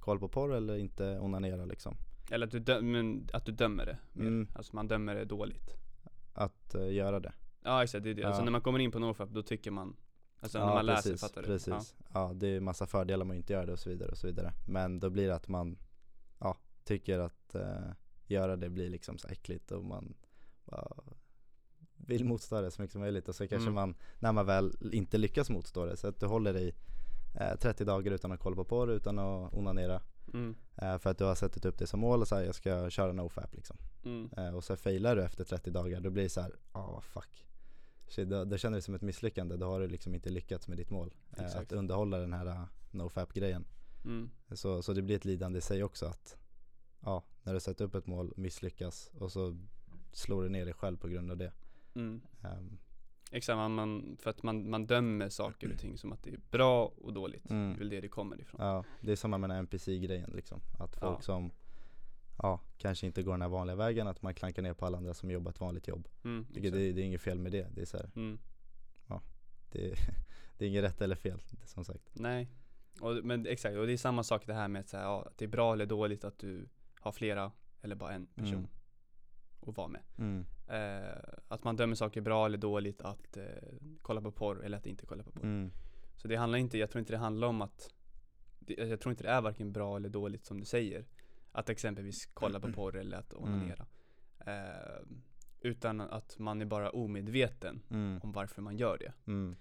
kolla 0.00 0.20
på 0.20 0.28
porr 0.28 0.54
eller 0.54 0.76
inte 0.76 1.18
onanera 1.18 1.64
liksom. 1.64 1.96
Eller 2.30 2.46
att 2.46 2.52
du, 2.52 2.58
dö- 2.58 2.80
men, 2.82 3.28
att 3.32 3.46
du 3.46 3.52
dömer 3.52 3.86
det 3.86 3.98
mer. 4.12 4.26
Mm. 4.26 4.48
Alltså 4.54 4.76
man 4.76 4.88
dömer 4.88 5.14
det 5.14 5.24
dåligt 5.24 5.74
Att 6.34 6.74
eh, 6.74 6.92
göra 6.92 7.20
det. 7.20 7.32
Ja 7.62 7.82
exakt, 7.82 8.04
det 8.04 8.10
är 8.10 8.14
det. 8.14 8.24
Alltså 8.24 8.40
Ja. 8.40 8.44
när 8.44 8.52
man 8.52 8.60
kommer 8.60 8.78
in 8.78 8.90
på 8.90 8.98
nofap 8.98 9.30
då 9.30 9.42
tycker 9.42 9.70
man 9.70 9.96
Alltså 10.40 10.58
när 10.58 10.66
man 10.66 10.86
läser, 10.86 11.16
fattar 11.16 11.42
du? 11.42 11.46
Precis. 11.46 11.94
Ja. 12.12 12.32
det 12.34 12.46
är 12.46 12.60
massa 12.60 12.86
fördelar 12.86 13.24
med 13.24 13.34
att 13.34 13.38
inte 13.38 13.52
göra 13.52 13.66
det 13.66 13.72
och 13.72 13.78
så 13.78 13.90
vidare 13.90 14.10
och 14.10 14.18
så 14.18 14.26
vidare. 14.26 14.52
Men 14.68 15.00
då 15.00 15.10
blir 15.10 15.28
det 15.28 15.34
att 15.34 15.48
man 15.48 15.78
ja, 16.38 16.56
tycker 16.84 17.18
att 17.18 17.54
eh, 17.54 17.90
göra 18.26 18.56
det 18.56 18.68
blir 18.70 18.90
liksom 18.90 19.18
så 19.18 19.28
äckligt 19.28 19.72
och 19.72 19.84
man 19.84 20.14
bara 20.64 20.88
vill 21.96 22.24
motstå 22.24 22.60
det 22.60 22.70
så 22.70 22.82
mycket 22.82 22.92
som 22.92 23.00
möjligt 23.00 23.28
och 23.28 23.34
så 23.34 23.48
kanske 23.48 23.68
Mm. 23.70 23.74
man 23.74 23.94
när 24.18 24.32
man 24.32 24.46
väl 24.46 24.72
inte 24.92 25.18
lyckas 25.18 25.50
motstå 25.50 25.86
det 25.86 25.96
så 25.96 26.08
att 26.08 26.20
du 26.20 26.26
håller 26.26 26.52
dig 26.52 26.74
eh, 27.40 27.56
30 27.58 27.84
dagar 27.84 28.12
utan 28.12 28.32
att 28.32 28.40
kolla 28.40 28.56
på 28.56 28.64
porr, 28.64 28.90
utan 28.90 29.18
att 29.18 29.54
onanera 29.54 29.92
Ja. 30.32 30.38
Mm, 30.38 30.54
eh, 30.76 30.98
för 30.98 31.10
att 31.10 31.18
du 31.18 31.24
har 31.24 31.34
satt 31.34 31.64
upp 31.64 31.78
det 31.78 31.86
som 31.86 32.00
mål 32.00 32.20
och 32.20 32.28
så 32.28 32.36
här, 32.36 32.42
jag 32.42 32.54
ska 32.54 32.90
köra 32.90 33.12
nofap 33.12 33.54
liksom. 33.54 33.76
mm, 34.04 34.30
Eh, 34.36 34.54
och 34.54 34.64
så 34.64 34.76
failar 34.76 35.16
du 35.16 35.22
efter 35.22 35.44
30 35.44 35.70
dagar, 35.70 36.00
då 36.00 36.10
blir 36.10 36.22
det 36.22 36.28
så 36.28 36.40
här, 36.40 36.52
ja 36.72 36.80
ah, 36.80 37.00
fuck. 37.00 37.46
Shit, 38.10 38.28
då, 38.28 38.44
då 38.44 38.56
känner 38.56 38.76
du 38.78 38.82
som 38.82 38.94
ett 38.94 39.02
misslyckande, 39.02 39.56
då 39.56 39.66
har 39.66 39.80
du 39.80 39.86
liksom 39.88 40.14
inte 40.14 40.30
lyckats 40.30 40.68
med 40.68 40.76
ditt 40.78 40.90
mål. 40.90 41.14
Eh, 41.38 41.56
att 41.56 41.72
underhålla 41.72 42.18
den 42.18 42.32
här 42.32 42.46
uh, 42.46 42.64
nofap 42.90 43.32
grejen. 43.32 43.64
mm, 44.04 44.30
Så, 44.52 44.82
så 44.82 44.92
det 44.92 45.02
blir 45.02 45.16
ett 45.16 45.24
lidande 45.24 45.58
i 45.58 45.62
sig 45.62 45.84
också 45.84 46.06
att, 46.06 46.36
ja, 47.00 47.24
när 47.42 47.54
du 47.54 47.60
sätter 47.60 47.84
upp 47.84 47.94
ett 47.94 48.06
mål, 48.06 48.32
misslyckas 48.36 49.10
och 49.18 49.32
så 49.32 49.56
slår 50.12 50.42
du 50.42 50.48
ner 50.48 50.64
dig 50.64 50.74
själv 50.74 50.96
på 50.96 51.08
grund 51.08 51.30
av 51.30 51.36
det. 51.36 51.52
mm. 51.94 52.20
Ehm, 52.42 52.78
Exakt, 53.32 53.56
man, 53.56 53.74
man, 53.74 54.16
för 54.20 54.30
att 54.30 54.42
man, 54.42 54.70
man 54.70 54.86
dömer 54.86 55.28
saker 55.28 55.72
och 55.72 55.78
ting 55.78 55.98
som 55.98 56.12
att 56.12 56.22
det 56.22 56.30
är 56.30 56.40
bra 56.50 56.86
och 56.86 57.12
dåligt 57.12 57.50
Mm. 57.50 57.68
Det 57.70 57.74
är 57.74 57.78
väl 57.78 57.88
det 57.88 58.00
det 58.00 58.08
kommer 58.08 58.40
ifrån 58.40 58.60
ja, 58.64 58.84
det 59.00 59.12
är 59.12 59.16
samma 59.16 59.38
med 59.38 59.50
den 59.50 59.54
här 59.54 59.62
NPC-grejen 59.62 60.30
liksom. 60.34 60.60
Att 60.78 60.96
folk 60.96 61.18
Ja. 61.18 61.20
som, 61.22 61.50
ja, 62.42 62.60
kanske 62.78 63.06
inte 63.06 63.22
går 63.22 63.32
den 63.32 63.42
här 63.42 63.48
vanliga 63.48 63.76
vägen, 63.76 64.06
att 64.06 64.22
man 64.22 64.34
klankar 64.34 64.62
ner 64.62 64.74
på 64.74 64.86
alla 64.86 64.98
andra 64.98 65.14
som 65.14 65.30
jobbar 65.30 65.50
ett 65.50 65.60
vanligt 65.60 65.88
jobb. 65.88 66.08
mm, 66.24 66.46
exakt. 66.48 66.62
det, 66.72 66.92
det 66.92 67.00
är 67.00 67.04
inget 67.04 67.20
fel 67.20 67.38
med 67.38 67.52
det. 67.52 67.68
Det 67.74 67.80
är 67.80 67.86
så 67.86 67.96
här, 67.96 68.10
mm. 68.16 68.38
det, 69.72 69.94
det 70.58 70.64
är 70.64 70.68
inget 70.68 70.84
rätt 70.84 71.00
eller 71.00 71.16
fel, 71.16 71.40
som 71.64 71.84
sagt. 71.84 72.10
Nej, 72.12 72.48
och, 73.00 73.24
men 73.24 73.46
exakt, 73.46 73.76
och 73.76 73.86
det 73.86 73.92
är 73.92 73.96
samma 73.96 74.22
sak 74.22 74.46
det 74.46 74.54
här 74.54 74.68
med 74.68 74.80
att, 74.80 74.88
så 74.88 74.96
här, 74.96 75.04
ja, 75.04 75.24
att 75.26 75.38
det 75.38 75.44
är 75.44 75.48
bra 75.48 75.72
eller 75.72 75.86
dåligt 75.86 76.24
att 76.24 76.38
du 76.38 76.68
har 77.00 77.12
flera 77.12 77.52
eller 77.82 77.94
bara 77.96 78.12
en 78.12 78.26
person 78.26 78.54
Mm. 78.54 78.68
att 79.66 79.76
vara 79.76 79.88
med 79.88 80.02
Mm. 80.18 80.44
eh, 80.68 81.18
Att 81.48 81.64
man 81.64 81.76
dömer 81.76 81.94
saker 81.94 82.20
bra 82.20 82.46
eller 82.46 82.58
dåligt 82.58 83.02
att 83.02 83.36
eh, 83.36 83.44
kolla 84.02 84.20
på 84.20 84.32
porr 84.32 84.64
eller 84.64 84.76
att 84.78 84.86
inte 84.86 85.06
kolla 85.06 85.22
på 85.22 85.30
porr 85.30 85.42
Mm. 85.44 85.70
Så 86.16 86.28
det 86.28 86.36
handlar 86.36 86.58
inte, 86.58 86.78
jag 86.78 86.90
tror 86.90 87.00
inte 87.00 87.12
det 87.12 87.18
handlar 87.18 87.48
om 87.48 87.62
att 87.62 87.94
det, 88.58 88.74
Jag 88.74 89.00
tror 89.00 89.10
inte 89.10 89.24
det 89.24 89.30
är 89.30 89.40
varken 89.40 89.72
bra 89.72 89.96
eller 89.96 90.08
dåligt 90.08 90.44
som 90.46 90.60
du 90.60 90.66
säger 90.66 91.04
Att 91.52 91.68
exempelvis 91.68 92.26
kolla 92.34 92.60
på 92.60 92.72
porr 92.72 92.96
eller 92.96 93.16
att 93.16 93.34
onanera 93.34 93.86
eh, 94.46 95.02
Utan 95.62 96.00
att 96.00 96.38
man 96.38 96.60
är 96.60 96.64
bara 96.64 96.90
omedveten 96.90 97.82
Mm. 97.90 98.20
om 98.22 98.32
varför 98.32 98.62
man 98.62 98.76
gör 98.76 98.98
det 98.98 99.12
Mm. 99.26 99.56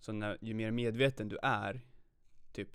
Så 0.00 0.12
när, 0.12 0.38
ju 0.40 0.54
mer 0.54 0.70
medveten 0.70 1.28
du 1.28 1.38
är 1.42 1.80
Typ 2.52 2.68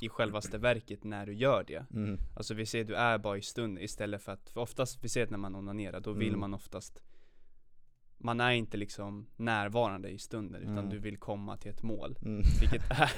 I 0.00 0.08
självaste 0.08 0.58
verket 0.58 1.04
när 1.04 1.26
du 1.26 1.32
gör 1.34 1.64
det 1.66 1.84
Mm. 1.94 2.18
Alltså 2.36 2.54
vi 2.54 2.66
ser 2.66 2.84
du 2.84 2.94
är 2.94 3.18
bara 3.18 3.36
i 3.38 3.42
stunden 3.42 3.84
istället 3.84 4.22
för 4.22 4.32
att 4.32 4.50
För 4.50 4.60
oftast, 4.60 5.04
vi 5.04 5.08
ser 5.08 5.22
att 5.24 5.30
när 5.30 5.38
man 5.38 5.54
onanerar 5.54 6.00
då 6.00 6.12
vill 6.12 6.28
Mm. 6.28 6.40
man 6.40 6.54
oftast 6.54 6.98
Man 8.22 8.40
är 8.40 8.50
inte 8.50 8.76
liksom 8.76 9.26
närvarande 9.36 10.08
i 10.08 10.18
stunden 10.18 10.62
utan 10.62 10.78
Mm. 10.78 10.90
du 10.90 10.98
vill 10.98 11.16
komma 11.18 11.56
till 11.56 11.70
ett 11.70 11.82
mål 11.82 12.18
Mm. 12.22 12.42
Vilket 12.60 12.90
är 12.90 13.10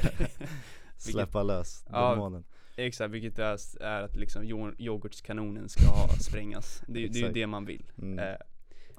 Släppa 0.97 1.43
lös 1.43 1.85
Ja. 1.88 2.11
demonen. 2.11 2.45
Exakt, 2.77 3.11
vilket 3.11 3.39
är, 3.39 3.83
är 3.83 4.03
att 4.03 4.17
liksom 4.17 4.43
yo- 4.43 4.75
yoghurtskanonen 4.79 5.69
ska 5.69 5.85
ha, 5.91 6.09
sprängas. 6.09 6.83
Det, 6.87 7.09
det 7.09 7.19
är 7.21 7.27
ju 7.27 7.33
det 7.33 7.47
man 7.47 7.65
vill. 7.65 7.91
Mm. 7.99 8.19
Eh, 8.19 8.37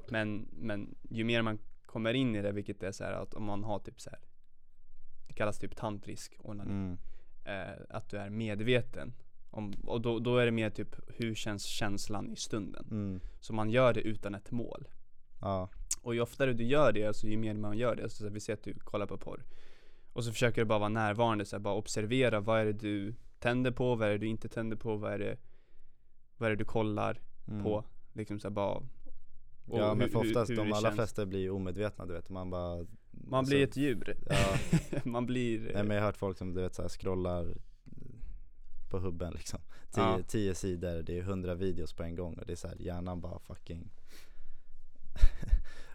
men, 0.09 0.47
men 0.51 0.95
ju 1.09 1.23
mer 1.23 1.41
man 1.41 1.59
kommer 1.85 2.13
in 2.13 2.35
i 2.35 2.41
det, 2.41 2.51
vilket 2.51 2.83
är 2.83 2.91
så 2.91 3.03
att 3.03 3.33
om 3.33 3.43
man 3.43 3.63
har 3.63 3.79
typ 3.79 4.01
så 4.01 4.09
här 4.09 4.19
det 5.27 5.33
kallas 5.33 5.59
typ 5.59 5.75
tantrisk 5.75 6.35
onani, 6.39 6.71
Mm. 6.71 6.97
eh, 7.45 7.75
att 7.89 8.09
du 8.09 8.17
är 8.17 8.29
medveten 8.29 9.13
om, 9.49 9.73
och 9.83 10.01
då, 10.01 10.19
då 10.19 10.37
är 10.37 10.45
det 10.45 10.51
mer 10.51 10.69
typ 10.69 10.95
hur 11.07 11.35
känns 11.35 11.63
känslan 11.63 12.31
i 12.31 12.35
stunden? 12.35 12.87
Mm. 12.91 13.19
Så 13.39 13.53
man 13.53 13.69
gör 13.69 13.93
det 13.93 14.01
utan 14.01 14.35
ett 14.35 14.51
mål. 14.51 14.87
Ja. 15.41 15.69
Och 16.01 16.15
ju 16.15 16.21
oftare 16.21 16.53
du 16.53 16.63
gör 16.63 16.91
det, 16.91 17.05
alltså 17.05 17.27
ju 17.27 17.37
mer 17.37 17.53
man 17.53 17.77
gör 17.77 17.95
det, 17.95 18.03
alltså 18.03 18.17
så 18.17 18.23
här, 18.23 18.31
vi 18.31 18.39
ser 18.39 18.53
att 18.53 18.63
du 18.63 18.73
kollar 18.73 19.05
på 19.05 19.17
porr 19.17 19.43
Och 20.13 20.23
så 20.23 20.31
försöker 20.31 20.61
du 20.61 20.65
bara 20.65 20.79
vara 20.79 20.89
närvarande, 20.89 21.45
så 21.45 21.55
här, 21.55 21.61
bara 21.61 21.73
observera 21.73 22.39
vad 22.39 22.59
är 22.59 22.65
det 22.65 22.73
du 22.73 23.15
tänder 23.43 23.71
på, 23.71 23.95
vad 23.95 24.07
är 24.07 24.11
det 24.11 24.17
du 24.17 24.27
inte 24.27 24.47
tänder 24.49 24.77
på, 24.77 24.95
vad 24.95 25.13
är 25.13 25.19
det 25.19 25.37
Vad 26.37 26.47
är 26.47 26.49
det 26.51 26.55
du 26.63 26.65
kollar 26.65 27.21
Mm. 27.47 27.63
på, 27.63 27.83
liksom 28.13 28.39
så 28.39 28.49
bara 28.49 28.75
och 28.75 29.79
Ja 29.79 29.93
men 29.93 30.01
hur- 30.01 30.07
för 30.07 30.19
hur- 30.19 30.29
oftast, 30.29 30.51
hur 30.51 30.55
de 30.55 30.69
det 30.69 30.75
allra 30.75 30.89
känns. 30.89 30.95
flesta 30.95 31.25
blir 31.25 31.49
omedvetna 31.51 32.05
du 32.05 32.13
vet, 32.13 32.29
man 32.29 32.49
bara 32.49 32.85
Man 33.11 33.45
så- 33.45 33.49
blir 33.49 33.63
ett 33.63 33.77
djur, 33.77 34.17
Ja, 34.29 34.55
man 35.03 35.25
blir 35.25 35.59
nej, 35.73 35.83
men 35.83 35.89
jag 35.89 36.01
har 36.03 36.07
hört 36.07 36.17
folk 36.17 36.37
som 36.37 36.53
du 36.53 36.61
vet 36.61 36.75
så 36.75 36.81
här, 36.81 36.89
scrollar 36.89 37.53
på 38.89 38.99
hubben 38.99 39.33
liksom 39.33 39.59
tio, 39.91 40.03
Ja. 40.03 40.19
tio 40.27 40.55
sidor, 40.55 41.01
det 41.03 41.17
är 41.17 41.21
hundra 41.23 41.55
videos 41.55 41.93
på 41.93 42.03
en 42.03 42.15
gång 42.15 42.33
och 42.39 42.45
det 42.45 42.51
är 42.53 42.57
så 42.57 42.67
här, 42.67 42.77
hjärnan 42.79 43.21
bara 43.21 43.39
fucking 43.39 43.89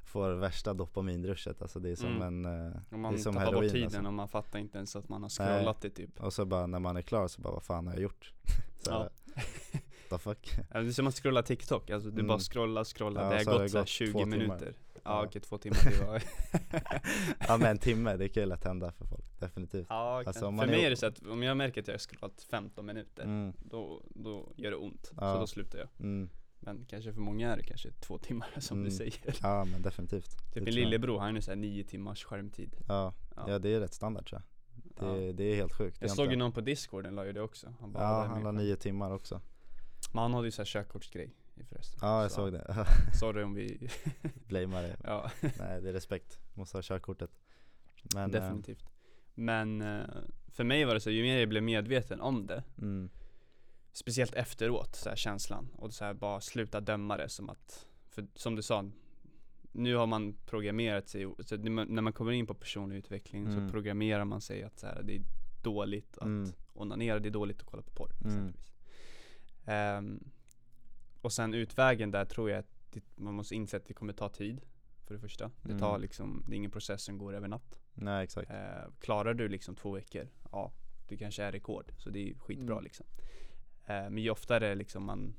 Får 0.08 0.30
värsta 0.30 0.74
dopaminrushet 0.74 1.62
alltså 1.62 1.80
det 1.80 1.90
är 1.90 1.96
som 1.96 2.22
Mm. 2.22 2.44
en, 2.44 2.66
eh, 2.66 2.72
Och 2.72 2.80
det 2.90 2.96
man 2.96 3.14
är 3.14 3.18
som 3.18 3.34
tappar 3.34 3.46
bort 3.46 3.54
heroin 3.54 3.70
tiden 3.72 3.84
alltså. 3.86 4.06
och 4.06 4.12
man 4.14 4.28
fattar 4.28 4.58
inte 4.58 4.78
ens 4.78 4.96
att 4.96 5.08
man 5.08 5.22
har 5.22 5.30
Nej. 5.44 5.58
scrollat 5.58 5.80
det 5.80 5.90
typ 5.90 6.20
Och 6.20 6.32
så 6.32 6.44
bara 6.44 6.66
när 6.66 6.78
man 6.78 6.96
är 6.96 7.02
klar 7.02 7.28
så 7.28 7.40
bara 7.40 7.52
vad 7.52 7.62
fan 7.62 7.86
har 7.86 7.94
jag 7.94 8.02
gjort? 8.02 8.32
så 8.80 8.90
Ja. 8.90 9.08
the 10.10 10.18
fuck? 10.18 10.50
Det 10.72 10.78
är 10.78 10.90
som 10.90 11.06
att 11.06 11.14
scrolla 11.14 11.42
TikTok, 11.42 11.90
alltså 11.90 12.08
du 12.10 12.14
Mm. 12.14 12.26
bara 12.26 12.38
scrollar, 12.38 12.84
scrollar, 12.84 13.22
Ja, 13.24 13.28
det 13.30 13.36
har 13.36 13.42
så 13.44 13.50
gått 13.50 13.60
det 13.62 13.68
så 13.68 13.76
här 13.78 13.82
gått 13.82 13.88
20 13.88 14.12
två 14.12 14.18
timmar. 14.18 14.36
minuter 14.36 14.72
Ja, 14.94 15.00
Ja. 15.04 15.24
okej, 15.26 15.40
två 15.42 15.58
timmar 15.58 15.78
det 15.98 16.06
var 16.06 16.22
ja 17.48 17.56
men 17.56 17.66
en 17.70 17.78
timme, 17.78 18.16
det 18.16 18.28
kan 18.28 18.42
ju 18.42 18.48
lätt 18.48 18.64
hända 18.64 18.92
för 18.92 19.04
folk, 19.04 19.40
definitivt 19.40 19.86
Ja, 19.90 20.22
Alltså, 20.26 20.40
för 20.40 20.62
är- 20.62 20.66
mig 20.66 20.84
är 20.84 20.90
det 20.90 20.96
så 20.96 21.06
att 21.06 21.26
om 21.26 21.42
jag 21.42 21.56
märker 21.56 21.80
att 21.80 21.86
jag 21.88 21.94
har 21.94 21.98
scrollat 21.98 22.42
15 22.50 22.86
minuter 22.86 23.24
mm, 23.24 23.52
då, 23.58 24.02
då 24.10 24.52
gör 24.56 24.70
det 24.70 24.76
ont. 24.76 25.12
Ja. 25.16 25.34
Så 25.34 25.40
då 25.40 25.46
slutar 25.46 25.78
jag. 25.78 25.88
Men 26.60 26.84
kanske 26.84 27.12
för 27.12 27.20
många 27.20 27.52
är 27.52 27.56
det 27.56 27.62
kanske 27.62 27.90
två 28.00 28.18
timmar 28.18 28.48
som 28.60 28.78
Mm. 28.78 28.90
du 28.90 28.96
säger. 28.96 29.14
Ja 29.42 29.64
men 29.64 29.82
definitivt 29.82 30.52
Typ 30.54 30.64
min 30.64 30.74
lillebror, 30.74 31.18
han 31.18 31.36
är 31.36 31.40
såhär 31.40 31.56
nio 31.56 31.84
timmars 31.84 32.24
skärmtid. 32.24 32.76
Ja, 32.88 33.14
Ja. 33.36 33.44
ja 33.50 33.58
det 33.58 33.68
är 33.74 33.80
rätt 33.80 33.94
standard 33.94 34.26
tror 34.28 34.42
jag 34.42 35.10
Det, 35.16 35.26
Ja. 35.26 35.32
det 35.32 35.44
är 35.44 35.56
helt 35.56 35.72
sjukt 35.72 35.98
Jag 36.00 36.10
såg 36.10 36.30
ju 36.30 36.36
någon 36.36 36.52
på 36.52 36.60
discorden 36.60 37.14
la 37.14 37.26
ju 37.26 37.32
det 37.32 37.40
också. 37.42 37.74
Han 37.80 37.92
bara, 37.92 38.02
Ja 38.04 38.12
"Vad 38.12 38.24
är 38.24 38.28
han 38.28 38.42
la 38.42 38.48
skärm?" 38.48 38.56
nio 38.56 38.76
timmar 38.76 39.10
också 39.10 39.40
Men 40.12 40.22
han 40.22 40.34
hade 40.34 40.46
ju 40.46 40.50
såhär 40.50 40.66
körkortsgrej 40.66 41.34
förresten. 41.68 41.98
Ja 42.02 42.22
jag 42.22 42.30
Så, 42.30 42.34
såg 42.34 42.52
det, 42.52 42.86
Sorry 43.20 43.42
om 43.42 43.54
vi, 43.54 43.90
blamear 44.46 44.82
det 44.82 44.96
ja 45.04 45.30
Nej 45.42 45.80
det 45.82 45.88
är 45.88 45.92
respekt, 45.92 46.38
måste 46.54 46.76
ha 46.76 46.82
körkortet 46.82 47.30
Men, 48.14 48.34
eh, 48.34 48.40
definitivt. 48.40 48.84
Men 49.34 49.82
eh, 49.82 50.00
för 50.48 50.64
mig 50.64 50.84
var 50.84 50.94
det 50.94 51.00
så, 51.00 51.10
ju 51.10 51.22
mer 51.22 51.38
jag 51.38 51.48
blev 51.48 51.62
medveten 51.62 52.20
om 52.20 52.46
det, 52.46 52.62
mm, 52.78 53.10
speciellt 53.98 54.34
efteråt, 54.34 54.94
så 54.96 55.08
här 55.08 55.16
känslan. 55.16 55.68
Och 55.76 55.92
så 55.94 56.14
bara 56.14 56.40
sluta 56.40 56.80
döma 56.80 57.16
det 57.16 57.28
som 57.28 57.48
att, 57.50 57.86
för 58.08 58.26
som 58.34 58.54
du 58.56 58.62
sa, 58.62 58.90
nu 59.72 59.94
har 59.94 60.06
man 60.06 60.32
programmerat 60.46 61.08
sig, 61.08 61.26
så 61.40 61.56
när 61.56 62.02
man- 62.02 62.12
kommer 62.12 62.32
in 62.32 62.46
på 62.46 62.54
personlig 62.54 62.96
utveckling 62.96 63.46
Mm. 63.46 63.66
så 63.68 63.72
programmerar 63.72 64.24
man 64.24 64.40
sig 64.40 64.62
att 64.62 64.78
så 64.78 64.86
här, 64.86 65.02
det 65.02 65.16
är 65.16 65.22
dåligt 65.62 66.18
att 66.18 66.24
Mm. 66.24 66.52
onanera, 66.74 67.18
det 67.18 67.28
är 67.28 67.30
dåligt 67.30 67.60
att 67.60 67.66
kolla 67.66 67.82
på 67.82 67.90
porr 67.90 68.12
Mm. 68.20 68.26
exempelvis. 68.28 68.72
Ehm, 69.64 70.30
och 71.20 71.32
sen 71.32 71.54
utvägen 71.54 72.10
där 72.10 72.24
tror 72.24 72.50
jag 72.50 72.58
att 72.58 72.70
det, 72.90 73.02
man 73.16 73.34
måste 73.34 73.54
inse 73.54 73.76
att 73.76 73.86
det 73.86 73.94
kommer 73.94 74.12
ta 74.12 74.28
tid, 74.28 74.60
för 75.06 75.14
det 75.14 75.20
första. 75.20 75.50
Det 75.62 75.68
Mm. 75.70 75.78
tar 75.80 75.98
liksom, 75.98 76.44
det 76.48 76.54
är 76.54 76.56
ingen 76.56 76.70
process 76.70 77.02
som 77.02 77.18
går 77.18 77.34
över 77.34 77.48
natt. 77.48 77.78
Nej 77.94 78.24
exakt 78.24 78.50
Eh, 78.50 78.90
klarar 79.00 79.34
du 79.34 79.48
liksom 79.48 79.74
två 79.76 79.90
veckor, 79.92 80.28
ja, 80.52 80.72
det 81.08 81.16
kanske 81.16 81.42
är 81.42 81.52
rekord. 81.52 81.92
Så 81.96 82.10
det 82.10 82.30
är 82.30 82.34
skitbra 82.38 82.74
Mm. 82.74 82.84
liksom. 82.84 83.06
Eh, 83.88 84.10
men 84.10 84.18
ju 84.18 84.30
oftare 84.30 84.74
liksom 84.74 85.04
man 85.04 85.34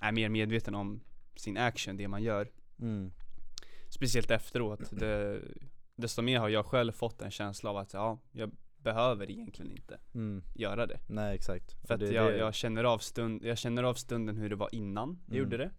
är 0.00 0.12
mer 0.12 0.28
medveten 0.28 0.74
om 0.74 1.00
sin 1.36 1.56
action, 1.56 1.96
det 1.96 2.08
man 2.08 2.22
gör. 2.22 2.50
mm, 2.80 3.12
Speciellt 3.88 4.30
efteråt. 4.30 4.90
Det, 4.90 5.40
desto 5.96 6.22
mer 6.22 6.38
har 6.38 6.48
jag 6.48 6.66
själv 6.66 6.92
fått 6.92 7.22
en 7.22 7.30
känsla 7.30 7.70
av 7.70 7.76
att 7.76 7.92
ja, 7.92 8.20
jag 8.32 8.50
behöver 8.76 9.30
egentligen 9.30 9.72
inte 9.72 9.98
mm, 10.14 10.42
göra 10.54 10.86
det. 10.86 11.00
nej 11.08 11.34
exakt 11.34 11.72
För 11.86 11.94
Och 11.94 11.98
det 12.00 12.06
att 12.06 12.12
jag, 12.14 12.32
det- 12.32 12.38
jag, 12.38 12.54
känner 12.54 12.84
av 12.84 12.98
stund, 12.98 13.44
jag 13.44 13.58
känner 13.58 13.82
av 13.82 13.94
stunden 13.94 14.36
hur 14.36 14.50
det 14.50 14.56
var 14.56 14.74
innan 14.74 15.18
jag 15.26 15.36
Mm. 15.36 15.38
gjorde 15.44 15.56
det. 15.56 15.70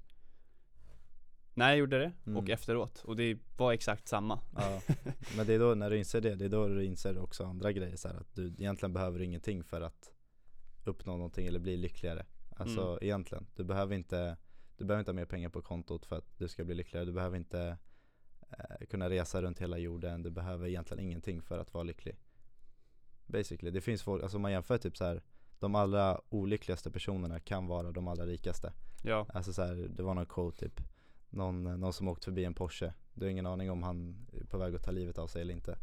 När 1.53 1.69
jag 1.69 1.77
gjorde 1.77 1.99
det 1.99 2.11
och 2.23 2.27
Mm. 2.27 2.51
efteråt. 2.51 2.99
Och 3.03 3.15
det 3.15 3.37
var 3.57 3.73
exakt 3.73 4.07
samma. 4.07 4.39
Ja, 4.55 4.81
men 5.37 5.47
det 5.47 5.53
är 5.53 5.59
då 5.59 5.75
när 5.75 5.89
du 5.89 5.97
inser 5.97 6.21
det, 6.21 6.35
det 6.35 6.45
är 6.45 6.49
då 6.49 6.67
du 6.67 6.85
inser 6.85 7.17
också 7.17 7.43
andra 7.45 7.71
grejer 7.71 7.95
så 7.95 8.07
här, 8.07 8.15
att 8.15 8.35
du 8.35 8.47
egentligen 8.47 8.93
behöver 8.93 9.21
ingenting 9.21 9.63
för 9.63 9.81
att 9.81 10.11
uppnå 10.87 11.11
någonting 11.17 11.47
eller 11.47 11.59
bli 11.59 11.77
lyckligare. 11.77 12.25
Alltså 12.49 12.81
Mm. 12.81 12.97
egentligen, 13.01 13.47
du 13.55 13.63
behöver 13.63 13.95
inte 13.95 14.37
Du 14.77 14.85
behöver 14.85 14.99
inte 14.99 15.11
ha 15.11 15.15
mer 15.15 15.25
pengar 15.25 15.49
på 15.49 15.61
kontot 15.61 16.05
för 16.05 16.15
att 16.17 16.37
du 16.37 16.47
ska 16.47 16.63
bli 16.63 16.75
lyckligare. 16.75 17.05
Du 17.05 17.11
behöver 17.11 17.37
inte 17.37 17.77
eh, 18.49 18.85
kunna 18.89 19.09
resa 19.09 19.41
runt 19.41 19.59
hela 19.59 19.77
jorden. 19.77 20.23
Du 20.23 20.29
behöver 20.29 20.67
egentligen 20.67 21.03
ingenting 21.03 21.41
för 21.41 21.59
att 21.59 21.73
vara 21.73 21.83
lycklig. 21.83 22.15
Basically, 23.25 23.71
det 23.71 23.81
finns 23.81 24.03
folk, 24.03 24.23
alltså 24.23 24.39
man 24.39 24.51
jämför 24.51 24.77
typ 24.77 24.97
så 24.97 25.05
här 25.05 25.21
De 25.59 25.75
allra 25.75 26.21
olyckligaste 26.29 26.91
personerna 26.91 27.39
kan 27.39 27.67
vara 27.67 27.91
de 27.91 28.07
allra 28.07 28.25
rikaste. 28.25 28.73
Ja, 29.03 29.25
Alltså 29.33 29.53
så 29.53 29.61
här, 29.61 29.75
det 29.75 30.03
var 30.03 30.13
någon 30.13 30.25
quote 30.25 30.57
typ. 30.59 30.81
Någon, 31.29 31.63
någon 31.63 31.93
som 31.93 32.07
åkt 32.07 32.25
förbi 32.25 32.45
en 32.45 32.53
Porsche. 32.53 32.93
Du 33.13 33.25
har 33.25 33.29
ingen 33.31 33.45
aning 33.45 33.71
om 33.71 33.83
han 33.83 34.27
är 34.33 34.45
på 34.45 34.57
väg 34.57 34.75
att 34.75 34.83
ta 34.83 34.91
livet 34.91 35.17
av 35.17 35.27
sig 35.27 35.41
eller 35.41 35.53
inte. 35.53 35.77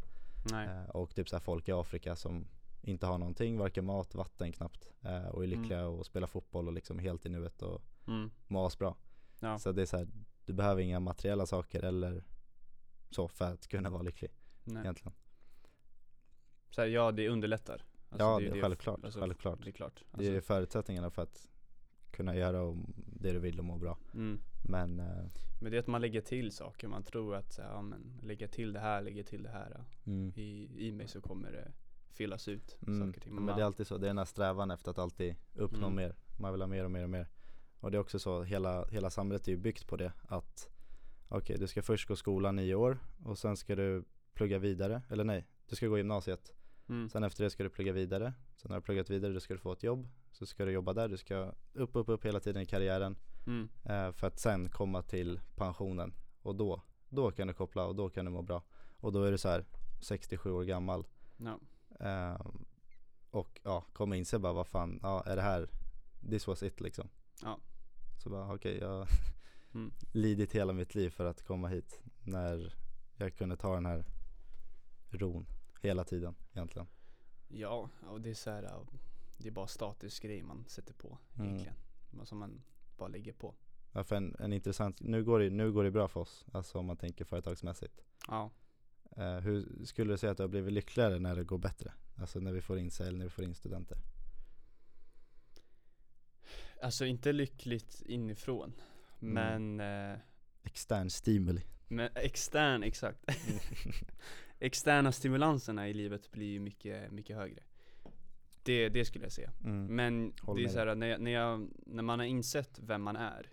Nej. 0.51 0.67
eh, 0.67 0.89
Och 0.89 1.15
typ 1.15 1.29
så 1.29 1.35
här 1.35 1.41
folk 1.41 1.69
i 1.69 1.71
Afrika 1.71 2.15
som 2.15 2.47
inte 2.83 3.05
har 3.05 3.17
någonting, 3.17 3.57
varken 3.57 3.85
mat, 3.85 4.15
vatten 4.15 4.51
knappt 4.51 4.91
eh, 5.01 5.27
Och 5.27 5.43
är 5.43 5.47
lyckliga 5.47 5.87
och 5.87 6.05
spelar 6.05 6.27
fotboll 6.27 6.67
och 6.67 6.73
liksom 6.73 6.99
helt 6.99 7.25
i 7.25 7.29
nuet 7.29 7.61
och 7.61 7.81
Mm. 8.07 8.31
mår 8.47 8.67
asbra 8.67 8.95
Ja. 9.39 9.59
Så 9.59 9.71
det 9.71 9.81
är 9.81 9.85
så 9.85 9.97
här, 9.97 10.07
du 10.45 10.53
behöver 10.53 10.81
inga 10.81 10.99
materiella 10.99 11.45
saker 11.45 11.83
eller 11.83 12.23
så 13.09 13.27
för 13.27 13.45
att 13.45 13.67
kunna 13.67 13.89
vara 13.89 14.01
lycklig 14.01 14.31
Nej. 14.63 14.81
egentligen 14.81 15.13
Så 16.69 16.81
här, 16.81 16.87
ja 16.87 17.11
det 17.11 17.29
underlättar. 17.29 17.73
Alltså, 18.09 18.25
Ja 18.25 18.39
det 18.39 18.47
är 18.57 18.61
självklart, 18.61 19.03
alltså, 19.03 19.19
självklart 19.19 19.63
Det 19.63 19.69
är 19.69 19.71
klart. 19.71 20.03
Det 20.11 20.27
är 20.27 20.35
Alltså, 20.35 20.47
förutsättningarna 20.47 21.09
för 21.09 21.21
att 21.21 21.47
kunna 22.11 22.35
göra 22.35 22.75
det 22.95 23.31
du 23.31 23.39
vill 23.39 23.59
och 23.59 23.65
må 23.65 23.77
bra 23.77 23.97
mm. 24.13 24.39
Men 24.69 24.99
eh, 24.99 25.25
Men 25.61 25.71
det 25.71 25.77
är 25.77 25.79
att 25.79 25.87
man 25.87 26.01
lägger 26.01 26.21
till 26.21 26.51
saker. 26.51 26.87
Man 26.87 27.03
tror 27.03 27.35
att 27.35 27.53
så 27.53 27.61
här, 27.61 27.69
ja, 27.69 27.81
men 27.81 28.19
lägger 28.21 28.47
till 28.47 28.73
det 28.73 28.79
här, 28.79 29.01
lägger 29.01 29.23
till 29.23 29.43
det 29.43 29.49
här. 29.49 29.71
ja, 29.77 30.11
mm. 30.11 30.33
I, 30.35 30.69
I 30.87 30.91
mig 30.91 31.07
så 31.07 31.21
kommer 31.21 31.51
det 31.51 31.71
fyllas 32.13 32.47
ut 32.47 32.77
Mm. 32.87 32.99
saker 33.07 33.17
och 33.19 33.23
ting. 33.23 33.35
Men 33.35 33.55
det 33.55 33.61
är 33.61 33.65
alltid 33.65 33.87
så, 33.87 33.97
det 33.97 34.05
är 34.05 34.09
den 34.09 34.17
här 34.17 34.25
strävan 34.25 34.71
efter 34.71 34.91
att 34.91 34.97
alltid 34.99 35.35
uppnå 35.55 35.87
Mm. 35.87 35.95
mer 35.95 36.15
Man 36.39 36.51
vill 36.51 36.61
ha 36.61 36.67
mer 36.67 36.83
och 36.85 36.91
mer 36.91 37.03
och 37.03 37.09
mer 37.09 37.27
Och 37.79 37.91
det 37.91 37.97
är 37.97 37.99
också 38.01 38.19
så, 38.19 38.43
hela, 38.43 38.85
hela 38.85 39.09
samhället 39.09 39.47
är 39.47 39.51
ju 39.51 39.57
byggt 39.57 39.87
på 39.87 39.95
det 39.97 40.13
att 40.27 40.69
Okej, 41.27 41.57
du 41.57 41.67
ska 41.67 41.81
först 41.81 42.07
gå 42.07 42.15
skolan 42.15 42.55
nio 42.55 42.75
år 42.75 42.97
och 43.25 43.37
sen 43.37 43.57
ska 43.57 43.75
du 43.75 44.03
plugga 44.33 44.59
vidare, 44.59 45.01
eller 45.09 45.23
nej, 45.23 45.47
du 45.69 45.75
ska 45.75 45.87
gå 45.87 45.97
gymnasiet 45.97 46.51
mm. 46.89 47.09
Sen 47.09 47.23
efter 47.23 47.43
det 47.43 47.49
ska 47.49 47.63
du 47.63 47.69
plugga 47.69 47.93
vidare 47.93 48.33
Sen 48.55 48.69
när 48.69 48.69
du 48.69 48.73
har 48.75 48.81
pluggat 48.81 49.09
vidare, 49.09 49.33
då 49.33 49.39
ska 49.39 49.53
du 49.53 49.59
få 49.59 49.71
ett 49.71 49.83
jobb 49.83 50.07
Så 50.31 50.45
ska 50.45 50.65
du 50.65 50.71
jobba 50.71 50.93
där, 50.93 51.07
du 51.07 51.17
ska 51.17 51.51
upp, 51.73 51.95
upp, 51.95 52.09
upp 52.09 52.25
hela 52.25 52.39
tiden 52.39 52.61
i 52.61 52.65
karriären 52.65 53.15
Mm. 53.47 53.69
eh, 53.83 54.11
För 54.11 54.27
att 54.27 54.39
sen 54.39 54.69
komma 54.69 55.01
till 55.01 55.39
pensionen 55.55 56.13
Och 56.41 56.55
då, 56.55 56.81
då 57.09 57.31
kan 57.31 57.47
du 57.47 57.53
koppla 57.53 57.85
och 57.85 57.95
då 57.95 58.09
kan 58.09 58.25
du 58.25 58.31
må 58.31 58.41
bra 58.41 58.63
Och 58.99 59.11
då 59.13 59.23
är 59.23 59.31
du 59.31 59.37
så 59.37 59.49
här 59.49 59.65
67 60.01 60.51
år 60.51 60.63
gammal 60.63 61.05
Ja. 61.37 61.59
Eh, 61.99 62.41
och 63.31 63.59
ja, 63.63 63.85
kommer 63.93 64.15
inse 64.15 64.39
bara 64.39 64.53
vad 64.53 64.67
fan, 64.67 64.99
ja 65.01 65.23
är 65.25 65.35
det 65.35 65.41
här, 65.41 65.69
this 66.29 66.47
was 66.47 66.63
it 66.63 66.79
liksom. 66.81 67.09
Ja. 67.41 67.59
Så 68.23 68.29
bara 68.29 68.53
okej, 68.55 68.77
jag 68.77 68.89
har 68.89 69.07
Mm. 69.73 69.91
lidit 70.11 70.55
hela 70.55 70.73
mitt 70.73 70.95
liv 70.95 71.09
för 71.09 71.25
att 71.25 71.43
komma 71.43 71.67
hit. 71.67 72.01
När 72.23 72.73
jag 73.17 73.35
kunde 73.35 73.57
ta 73.57 73.73
den 73.73 73.85
här 73.85 74.05
ron 75.09 75.45
hela 75.81 76.03
tiden 76.03 76.35
egentligen. 76.53 76.87
ja, 77.47 77.89
och 78.07 78.21
det 78.21 78.29
är 78.29 78.33
så 78.33 78.49
här, 78.51 78.85
det 79.37 79.47
är 79.47 79.51
bara 79.51 79.67
statisk 79.67 80.23
grej 80.23 80.43
man 80.43 80.65
sätter 80.67 80.93
på 80.93 81.17
Mm. 81.35 81.47
egentligen. 81.47 81.75
Mm. 82.13 82.25
Som 82.25 82.37
man 82.37 82.61
bara 82.97 83.07
lägger 83.09 83.33
på. 83.33 83.55
Ja, 83.91 84.03
för 84.03 84.15
en, 84.15 84.35
en 84.39 84.53
intressant, 84.53 85.01
nu 85.01 85.23
går, 85.23 85.39
det, 85.39 85.49
nu 85.49 85.71
går 85.71 85.83
det 85.83 85.91
bra 85.91 86.07
för 86.07 86.19
oss, 86.19 86.45
alltså 86.51 86.79
om 86.79 86.85
man 86.85 86.97
tänker 86.97 87.25
företagsmässigt. 87.25 88.01
Ja. 88.27 88.51
Eh, 89.17 89.39
hur 89.39 89.85
skulle 89.85 90.13
du 90.13 90.17
säga 90.17 90.31
att 90.31 90.37
du 90.37 90.43
har 90.43 90.47
blivit 90.47 90.73
lyckligare 90.73 91.19
när 91.19 91.35
det 91.35 91.43
går 91.43 91.57
bättre? 91.57 91.93
Alltså 92.15 92.39
när 92.39 92.51
vi 92.51 92.61
får 92.61 92.77
in 92.79 92.91
sälj, 92.91 93.17
när 93.17 93.25
vi 93.25 93.29
får 93.29 93.43
in 93.43 93.55
studenter. 93.55 93.97
Alltså 96.81 97.05
inte 97.05 97.31
lyckligt 97.31 98.01
inifrån. 98.05 98.73
Mm. 99.21 99.33
Men, 99.33 100.11
eh, 100.13 100.19
Extern 100.63 101.09
stimuli. 101.09 101.61
men 101.87 102.09
extern, 102.15 102.83
exakt. 102.83 103.19
Externa 104.59 105.11
stimulanserna 105.11 105.89
i 105.89 105.93
livet 105.93 106.31
blir 106.31 106.51
ju 106.51 106.59
mycket, 106.59 107.11
mycket 107.11 107.35
högre. 107.35 107.63
Det, 108.63 108.89
det 108.89 109.05
skulle 109.05 109.25
jag 109.25 109.31
säga. 109.31 109.51
Mm. 109.63 109.95
Men 109.95 110.33
Håller 110.41 110.61
det 110.61 110.69
är 110.69 110.71
så 110.71 110.79
här, 110.79 110.95
när, 110.95 111.07
jag, 111.07 111.21
när, 111.21 111.31
jag, 111.31 111.69
när 111.85 112.03
man 112.03 112.19
har 112.19 112.25
insett 112.25 112.79
vem 112.81 113.01
man 113.01 113.15
är 113.15 113.49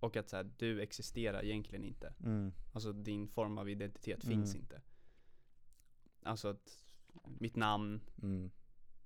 och 0.00 0.16
att 0.16 0.28
så 0.28 0.36
här, 0.36 0.50
du 0.56 0.80
existerar 0.80 1.44
egentligen 1.44 1.84
inte. 1.84 2.14
Mm. 2.24 2.52
Alltså 2.72 2.92
din 2.92 3.28
form 3.28 3.58
av 3.58 3.68
identitet 3.70 4.24
Mm. 4.24 4.36
finns 4.36 4.54
inte. 4.56 4.82
Alltså 6.22 6.48
att 6.48 6.84
mitt 7.24 7.56
namn, 7.56 8.00
Mm. 8.22 8.50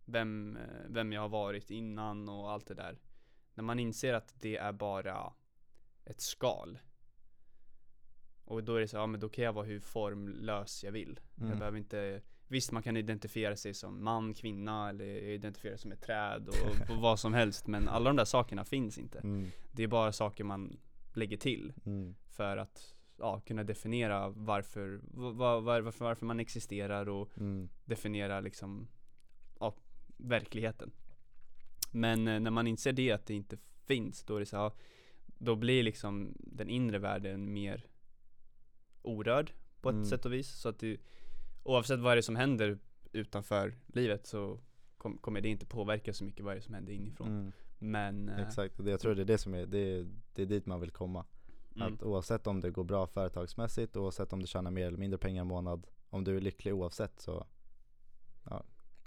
vem, 0.05 0.59
vem 0.89 1.13
jag 1.13 1.21
har 1.21 1.29
varit 1.29 1.71
innan 1.71 2.29
och 2.29 2.51
allt 2.51 2.67
det 2.67 2.75
där. 2.75 2.99
När 3.55 3.65
man 3.65 3.79
inser 3.79 4.15
att 4.15 4.35
det 4.41 4.57
är 4.57 4.73
bara 4.73 5.33
ett 6.05 6.21
skal. 6.21 6.79
Och 8.45 8.65
då 8.65 8.75
är 8.75 8.81
det 8.81 8.89
så, 8.89 8.97
ja 8.97 9.07
men 9.07 9.21
då 9.21 9.29
kan 9.29 9.45
jag 9.45 9.53
vara 9.53 9.67
hur 9.67 9.81
formlös 9.81 10.85
jag 10.85 10.93
vill. 10.93 11.21
Jag 11.35 11.47
Mm. 11.47 11.59
behöver 11.59 11.79
inte 11.79 12.23
Visst 12.53 12.73
man 12.73 12.83
kan 12.83 12.97
identifiera 12.97 13.57
sig 13.57 13.75
som 13.75 14.05
man, 14.05 14.35
kvinna 14.35 14.89
eller 14.89 15.05
identifiera 15.05 15.77
sig 15.77 15.83
som 15.83 15.93
ett 15.93 16.03
träd 16.03 16.49
och, 16.49 16.91
och 16.95 17.01
vad 17.03 17.19
som 17.21 17.35
helst 17.35 17.67
Men 17.67 17.89
alla 17.89 18.11
de 18.11 18.17
där 18.17 18.25
sakerna 18.25 18.65
finns 18.65 18.99
inte 18.99 19.19
Mm. 19.19 19.51
Det 19.73 19.83
är 19.83 19.87
bara 19.89 20.13
saker 20.13 20.45
man 20.45 20.77
lägger 21.15 21.37
till 21.37 21.73
Mm. 21.87 22.15
för 22.27 22.57
att 22.57 22.95
ja, 23.19 23.41
kunna 23.41 23.65
definiera 23.65 24.29
varför, 24.29 25.01
va- 25.03 25.31
va- 25.31 25.61
var, 25.61 25.81
varför, 25.81 26.05
varför 26.05 26.27
man 26.27 26.41
existerar 26.41 27.09
och 27.09 27.29
Mm. 27.39 27.69
definiera 27.85 28.41
liksom 28.41 28.89
ja, 29.61 29.75
verkligheten. 30.17 30.91
Men 31.91 32.29
eh, 32.29 32.41
när 32.41 32.51
man 32.51 32.67
inser 32.67 32.93
det 32.93 33.11
att 33.13 33.27
det 33.27 33.35
inte 33.35 33.57
finns, 33.87 34.25
då 34.25 34.37
är 34.37 34.41
det 34.41 34.47
så 34.47 34.57
här, 34.57 34.73
då 35.39 35.57
blir 35.57 35.83
liksom 35.83 36.35
den 36.39 36.69
inre 36.71 36.99
världen 36.99 37.53
mer 37.53 37.87
orörd 39.03 39.53
på 39.81 39.89
ett 39.89 39.95
Mm. 39.95 40.05
sätt 40.07 40.25
och 40.27 40.33
vis. 40.33 40.49
Så 40.49 40.69
att 40.69 40.79
det, 40.79 40.97
oavsett 41.63 42.01
vad 42.01 42.17
det 42.17 42.21
är 42.21 42.23
som 42.23 42.37
händer 42.37 42.79
utanför 43.13 43.75
livet 43.87 44.27
så 44.27 44.61
kom, 44.97 45.19
kommer 45.19 45.41
det 45.41 45.49
inte 45.49 45.67
påverka 45.67 46.13
så 46.13 46.25
mycket 46.25 46.45
vad 46.45 46.55
det 46.55 46.59
är 46.59 46.63
som 46.63 46.75
händer 46.75 46.93
inifrån. 46.93 47.29
Mm. 47.29 47.53
Men 47.79 48.29
eh, 48.29 48.47
Exakt, 48.47 48.79
och 48.79 48.85
det, 48.85 48.91
jag 48.91 49.01
tror 49.01 49.15
det 49.15 49.23
är 49.23 49.27
det 49.27 49.39
som 49.39 49.55
är, 49.55 49.67
det 49.67 49.79
är, 49.79 50.07
det 50.35 50.43
är 50.43 50.47
dit 50.47 50.67
man 50.67 50.81
vill 50.81 50.91
komma. 50.91 51.25
mm, 51.77 51.95
Att 51.95 52.03
oavsett 52.03 52.47
om 52.47 52.61
det 52.61 52.71
går 52.71 52.85
bra 52.85 53.07
företagsmässigt, 53.07 53.97
oavsett 53.97 54.33
om 54.33 54.41
du 54.41 54.47
tjänar 54.47 54.71
mer 54.71 54.87
eller 54.87 54.99
mindre 54.99 55.19
pengar 55.19 55.43
i 55.43 55.47
månad, 55.47 55.87
om 56.11 56.25
du 56.25 56.37
är 56.37 56.41
lycklig 56.41 56.75
oavsett 56.75 57.21
så 57.21 57.47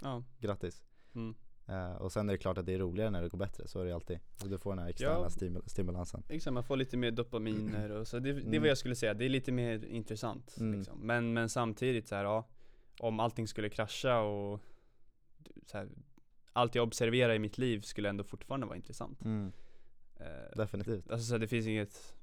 ja, 0.00 0.22
grattis. 0.38 0.82
mm. 1.14 1.34
Eh, 1.68 1.92
och 1.94 2.12
sen 2.12 2.28
är 2.28 2.32
det 2.32 2.38
klart 2.38 2.58
att 2.58 2.66
det 2.66 2.74
är 2.74 2.78
roligare 2.78 3.10
när 3.10 3.22
det 3.22 3.28
går 3.28 3.38
bättre, 3.38 3.68
så 3.68 3.80
är 3.80 3.84
det 3.84 3.92
alltid. 3.94 4.18
Och 4.42 4.48
du 4.50 4.58
får 4.58 4.70
den 4.70 4.78
här 4.78 4.88
externa 4.90 5.12
Ja. 5.14 5.28
stimul- 5.28 5.62
stimulansen. 5.68 6.22
Exakt, 6.28 6.54
man 6.54 6.64
får 6.64 6.76
lite 6.76 6.96
mer 6.96 7.10
dopaminer 7.10 7.90
och 7.92 8.08
så 8.08 8.18
det, 8.18 8.32
det 8.32 8.40
är 8.40 8.46
Mm. 8.46 8.60
vad 8.60 8.70
jag 8.70 8.78
skulle 8.78 8.94
säga, 8.94 9.14
det 9.14 9.24
är 9.24 9.28
lite 9.28 9.52
mer 9.52 9.84
intressant 9.84 10.56
Mm. 10.60 10.78
liksom. 10.78 10.98
men, 10.98 11.32
men 11.32 11.48
samtidigt 11.48 12.08
så 12.08 12.14
här, 12.14 12.24
ja 12.24 12.44
Om 13.00 13.20
allting 13.20 13.48
skulle 13.48 13.68
krascha 13.68 14.20
och 14.20 14.60
så 15.66 15.78
här, 15.78 15.88
Allt 16.52 16.74
jag 16.74 16.82
observerar 16.86 17.34
i 17.34 17.38
mitt 17.38 17.58
liv 17.58 17.80
skulle 17.80 18.08
ändå 18.08 18.24
fortfarande 18.24 18.66
vara 18.66 18.76
intressant 18.76 19.24
Mm. 19.24 19.52
eh, 20.16 20.56
Definitivt. 20.56 21.10
Alltså 21.10 21.26
så 21.26 21.34
här, 21.34 21.38
det 21.38 21.48
finns 21.48 21.66
inget 21.66 22.14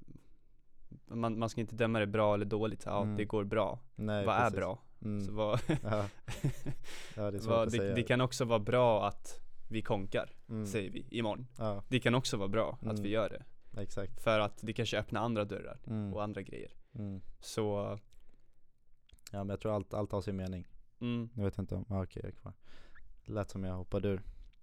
man, 1.06 1.38
man 1.38 1.48
ska 1.48 1.60
inte 1.60 1.74
döma 1.74 1.98
det 1.98 2.06
bra 2.06 2.34
eller 2.34 2.44
dåligt, 2.44 2.82
så 2.82 2.88
ja 2.88 3.02
Mm. 3.02 3.16
det 3.16 3.24
går 3.24 3.44
bra 3.44 3.78
Nej, 3.96 4.26
Vad 4.26 4.36
precis. 4.38 4.52
är 4.54 4.56
bra? 4.60 4.78
Mm. 5.04 5.24
Så 5.26 5.32
vad, 5.32 5.60
Ja. 5.82 6.06
ja, 7.16 7.30
det 7.30 7.38
vad 7.46 7.68
att 7.80 8.06
kan 8.06 8.20
också 8.20 8.44
vara 8.44 8.58
bra 8.58 9.08
att 9.08 9.40
vi 9.68 9.82
konkar, 9.82 10.30
mm. 10.48 10.66
säger 10.66 10.90
vi, 10.90 11.06
imorgon 11.10 11.46
Ja, 11.58 11.82
Det 11.88 12.00
kan 12.00 12.14
också 12.14 12.36
vara 12.36 12.48
bra 12.48 12.78
att 12.80 12.90
Mm. 12.90 13.02
vi 13.02 13.08
gör 13.08 13.28
det 13.28 13.44
exakt. 13.82 14.22
För 14.22 14.38
att 14.40 14.58
det 14.62 14.72
kanske 14.72 14.98
öppnar 14.98 15.20
andra 15.20 15.44
dörrar 15.44 15.78
Mm. 15.86 16.14
och 16.14 16.22
andra 16.22 16.42
grejer 16.42 16.70
Mm. 16.94 17.20
Så, 17.40 17.98
Ja 19.32 19.38
men 19.38 19.48
jag 19.48 19.60
tror 19.60 19.74
allt, 19.74 19.94
allt 19.94 20.12
har 20.12 20.20
sin 20.22 20.36
mening. 20.36 20.68
mm, 21.00 21.28
Jag 21.34 21.44
vet 21.44 21.58
inte 21.58 21.74
om, 21.74 21.84
ah, 21.88 22.02
okej 22.02 22.20
jag 22.24 22.32
är 22.32 22.36
kvar. 22.36 22.52
Lät 23.24 23.50
som 23.50 23.64
jag 23.64 23.74
hoppade 23.74 24.08
ur. 24.08 24.22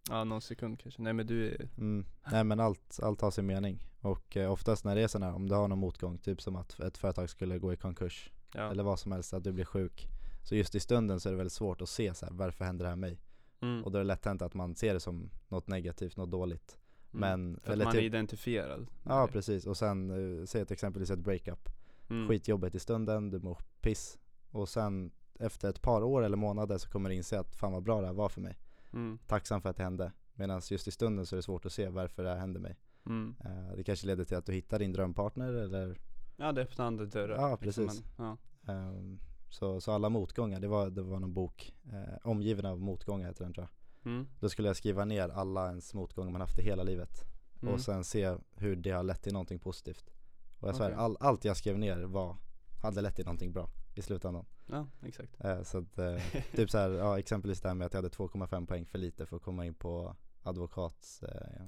ja 0.10 0.24
någon 0.24 0.42
sekund 0.42 0.80
kanske 0.80 1.02
Nej 1.02 1.14
men 1.14 1.28
du 1.28 1.48
är 1.52 1.70
Mm. 1.78 2.06
Nej 2.32 2.44
men 2.44 2.60
allt, 2.60 3.00
allt 3.04 3.22
har 3.22 3.32
sin 3.32 3.46
mening. 3.46 3.88
Och 4.02 4.38
eh, 4.38 4.52
oftast 4.52 4.86
när 4.86 4.96
det 4.96 5.02
är 5.02 5.08
sådana 5.08 5.36
om 5.36 5.48
du 5.48 5.56
har 5.56 5.68
någon 5.68 5.80
motgång, 5.80 6.18
typ 6.18 6.42
som 6.42 6.56
att 6.56 6.80
ett 6.80 6.98
företag 6.98 7.30
skulle 7.30 7.60
gå 7.60 7.74
i 7.74 7.78
konkurs, 7.78 8.32
ja. 8.54 8.72
eller 8.72 8.84
vad 8.84 9.00
som 9.00 9.12
helst, 9.12 9.34
att 9.34 9.44
du 9.44 9.52
blir 9.52 9.66
sjuk. 9.66 10.08
Så 10.44 10.56
just 10.56 10.76
i 10.76 10.80
stunden 10.80 11.20
så 11.20 11.30
är 11.30 11.32
det 11.34 11.38
väldigt 11.38 11.54
svårt 11.54 11.82
att 11.82 11.90
se 11.90 12.14
så 12.14 12.26
här, 12.26 12.34
varför 12.34 12.66
händer 12.66 12.86
det 12.86 12.90
här 12.90 12.96
mig? 12.96 13.20
Mm. 13.62 13.84
Och 13.84 13.92
då 13.92 13.98
är 13.98 14.04
det 14.04 14.08
lätt 14.08 14.26
hänt 14.26 14.42
att 14.42 14.54
man 14.54 14.76
ser 14.76 14.94
det 14.94 15.00
som 15.00 15.30
något 15.48 15.68
negativt, 15.68 16.18
något 16.18 16.32
dåligt. 16.32 16.78
Mm. 17.14 17.20
Men, 17.20 17.60
För 17.64 17.72
att 17.74 17.78
man 17.78 17.88
är 17.88 17.92
typ, 17.92 18.02
identifierad 18.02 18.88
ja 19.04 19.28
precis, 19.32 19.68
och 19.68 19.78
sen 19.78 20.12
uh, 20.12 20.46
säg 20.46 20.62
ett 20.62 20.72
exempelvis 20.72 21.12
ett 21.12 21.20
breakup. 21.20 21.70
mm. 22.10 22.28
Skitjobbigt 22.28 22.76
i 22.76 22.80
stunden, 22.80 23.30
du 23.30 23.40
mår 23.40 23.58
piss. 23.82 24.20
Och 24.52 24.70
sen 24.70 25.12
efter 25.40 25.70
ett 25.70 25.82
par 25.82 26.04
år 26.04 26.24
eller 26.24 26.38
månader 26.38 26.78
så 26.78 26.90
kommer 26.90 27.10
du 27.10 27.16
inse 27.16 27.40
att 27.40 27.56
fan 27.56 27.72
vad 27.72 27.84
bra 27.84 28.02
det 28.02 28.08
här 28.08 28.14
var 28.14 28.30
för 28.30 28.42
mig. 28.42 28.58
mm. 28.94 29.20
Tacksam 29.28 29.62
för 29.62 29.70
att 29.70 29.78
det 29.78 29.84
hände. 29.84 30.12
Medan 30.34 30.62
just 30.70 30.88
i 30.88 30.92
stunden 30.92 31.26
så 31.26 31.36
är 31.36 31.38
det 31.38 31.44
svårt 31.44 31.66
att 31.66 31.74
se 31.74 31.90
varför 31.90 32.24
det 32.24 32.30
här 32.30 32.38
hände 32.38 32.60
mig. 32.60 32.78
Mm. 33.06 33.36
Eh, 33.46 33.76
det 33.76 33.84
kanske 33.84 34.08
leder 34.08 34.24
till 34.26 34.38
att 34.38 34.46
du 34.46 34.54
hittar 34.54 34.80
din 34.80 34.92
drömpartner 34.94 35.54
eller 35.54 36.00
Ja 36.38 36.52
det 36.52 36.62
öppnar 36.62 36.86
andra 36.86 37.06
dörrar 37.06 37.36
Ja, 37.36 37.58
liksom, 37.62 37.86
precis. 37.86 38.04
men, 38.18 38.38
ja. 38.66 38.74
ehm, 38.74 39.20
så, 39.52 39.82
så 39.82 39.92
alla 39.92 40.10
motgångar, 40.10 40.60
det 40.60 40.68
var, 40.68 40.90
det 40.90 41.02
var 41.02 41.20
någon 41.20 41.34
bok, 41.34 41.74
eh, 41.94 42.18
Omgiven 42.24 42.66
av 42.66 42.82
motgångar 42.82 43.28
heter 43.28 43.44
den 43.44 43.54
tror 43.54 43.68
jag. 43.68 44.12
Mm. 44.12 44.28
Då 44.40 44.50
skulle 44.50 44.68
jag 44.68 44.78
skriva 44.78 45.06
ner 45.06 45.30
alla 45.30 45.68
ens 45.68 45.94
motgångar 45.94 46.32
man 46.32 46.42
haft 46.42 46.60
i 46.60 46.62
hela 46.62 46.84
livet. 46.84 47.24
Mm. 47.62 47.74
Och 47.74 47.82
sen 47.82 48.04
se 48.04 48.38
hur 48.56 48.76
det 48.76 48.92
har 48.92 49.04
lett 49.04 49.22
till 49.22 49.34
någonting 49.34 49.60
positivt. 49.60 50.12
Och 50.60 50.68
jag 50.68 50.76
svär, 50.76 50.86
Okej. 50.86 50.98
all, 50.98 51.18
allt 51.20 51.46
jag 51.46 51.58
skrev 51.58 51.78
ner 51.80 51.98
var, 51.98 52.36
hade 52.82 53.02
lett 53.02 53.16
till 53.16 53.26
någonting 53.26 53.54
bra 53.54 53.70
i 53.96 54.02
slutändan. 54.02 54.46
Ja 54.66 54.88
exakt 55.02 55.36
Eh, 55.40 55.64
så 55.64 55.78
att, 55.78 55.98
eh, 55.98 56.22
typ 56.56 56.70
så 56.70 56.78
här, 56.78 56.90
ja 56.90 57.20
exempelvis 57.20 57.62
det 57.62 57.68
här 57.68 57.76
med 57.76 57.86
att 57.86 57.94
jag 57.94 57.98
hade 57.98 58.16
2,5 58.16 58.66
poäng 58.66 58.86
för 58.86 58.98
lite 58.98 59.26
för 59.26 59.36
att 59.36 59.44
komma 59.44 59.66
in 59.66 59.74
på 59.74 60.16
advokats 60.44 61.24
eh. 61.24 61.66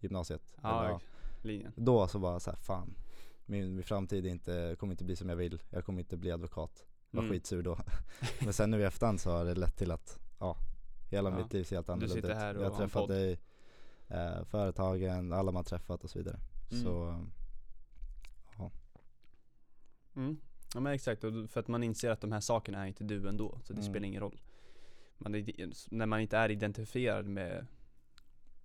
Eller, 0.00 0.88
Ja, 0.90 1.00
linjen 1.42 1.72
Då 1.76 2.08
så 2.08 2.18
var 2.18 2.32
jag 2.32 2.42
så 2.42 2.50
här, 2.50 2.58
fan 2.58 2.94
min, 3.46 3.74
min 3.74 3.84
framtid 3.84 4.26
inte, 4.26 4.76
kommer 4.78 4.92
inte 4.92 5.04
bli 5.04 5.16
som 5.16 5.28
jag 5.28 5.36
vill, 5.36 5.62
jag 5.70 5.84
kommer 5.84 6.00
inte 6.00 6.16
bli 6.16 6.30
advokat. 6.30 6.84
Var 7.14 7.22
Mm. 7.22 7.32
skitsur 7.32 7.62
då. 7.62 7.78
Men 8.44 8.52
sen 8.52 8.70
nu 8.70 8.80
i 8.80 8.84
efterhand 8.84 9.20
så 9.20 9.30
har 9.30 9.44
det 9.44 9.54
lett 9.54 9.76
till 9.76 9.90
att, 9.90 10.18
ja, 10.38 10.56
hela 11.10 11.30
Ja. 11.30 11.36
mitt 11.36 11.52
liv 11.52 11.64
ser 11.64 11.76
helt 11.76 11.86
Du 11.86 11.92
annorlunda 11.92 12.14
sitter 12.14 12.30
ut. 12.30 12.36
här 12.36 12.56
och 12.56 12.64
jag 12.64 12.70
har 12.70 12.76
träffat 12.78 13.08
dig, 13.08 13.38
eh, 14.08 14.44
företagen, 14.44 15.32
alla 15.32 15.52
man 15.52 15.64
träffat 15.64 16.04
och 16.04 16.10
så 16.10 16.18
vidare. 16.18 16.40
Mm. 16.70 16.82
Så, 16.84 17.02
mm. 20.16 20.40
Ja 20.74 20.80
men 20.80 20.92
exakt, 20.92 21.20
för 21.20 21.58
att 21.60 21.68
man 21.68 21.82
inser 21.82 22.10
att 22.10 22.20
de 22.20 22.32
här 22.32 22.40
sakerna 22.40 22.82
är 22.82 22.86
inte 22.86 23.04
du 23.04 23.28
ändå, 23.28 23.58
så 23.64 23.72
det 23.72 23.80
Mm. 23.80 23.92
spelar 23.92 24.06
ingen 24.06 24.20
roll 24.20 24.40
man 25.18 25.34
är, 25.34 25.70
När 25.94 26.06
man 26.06 26.20
inte 26.20 26.36
är 26.38 26.50
identifierad 26.50 27.26
med 27.26 27.66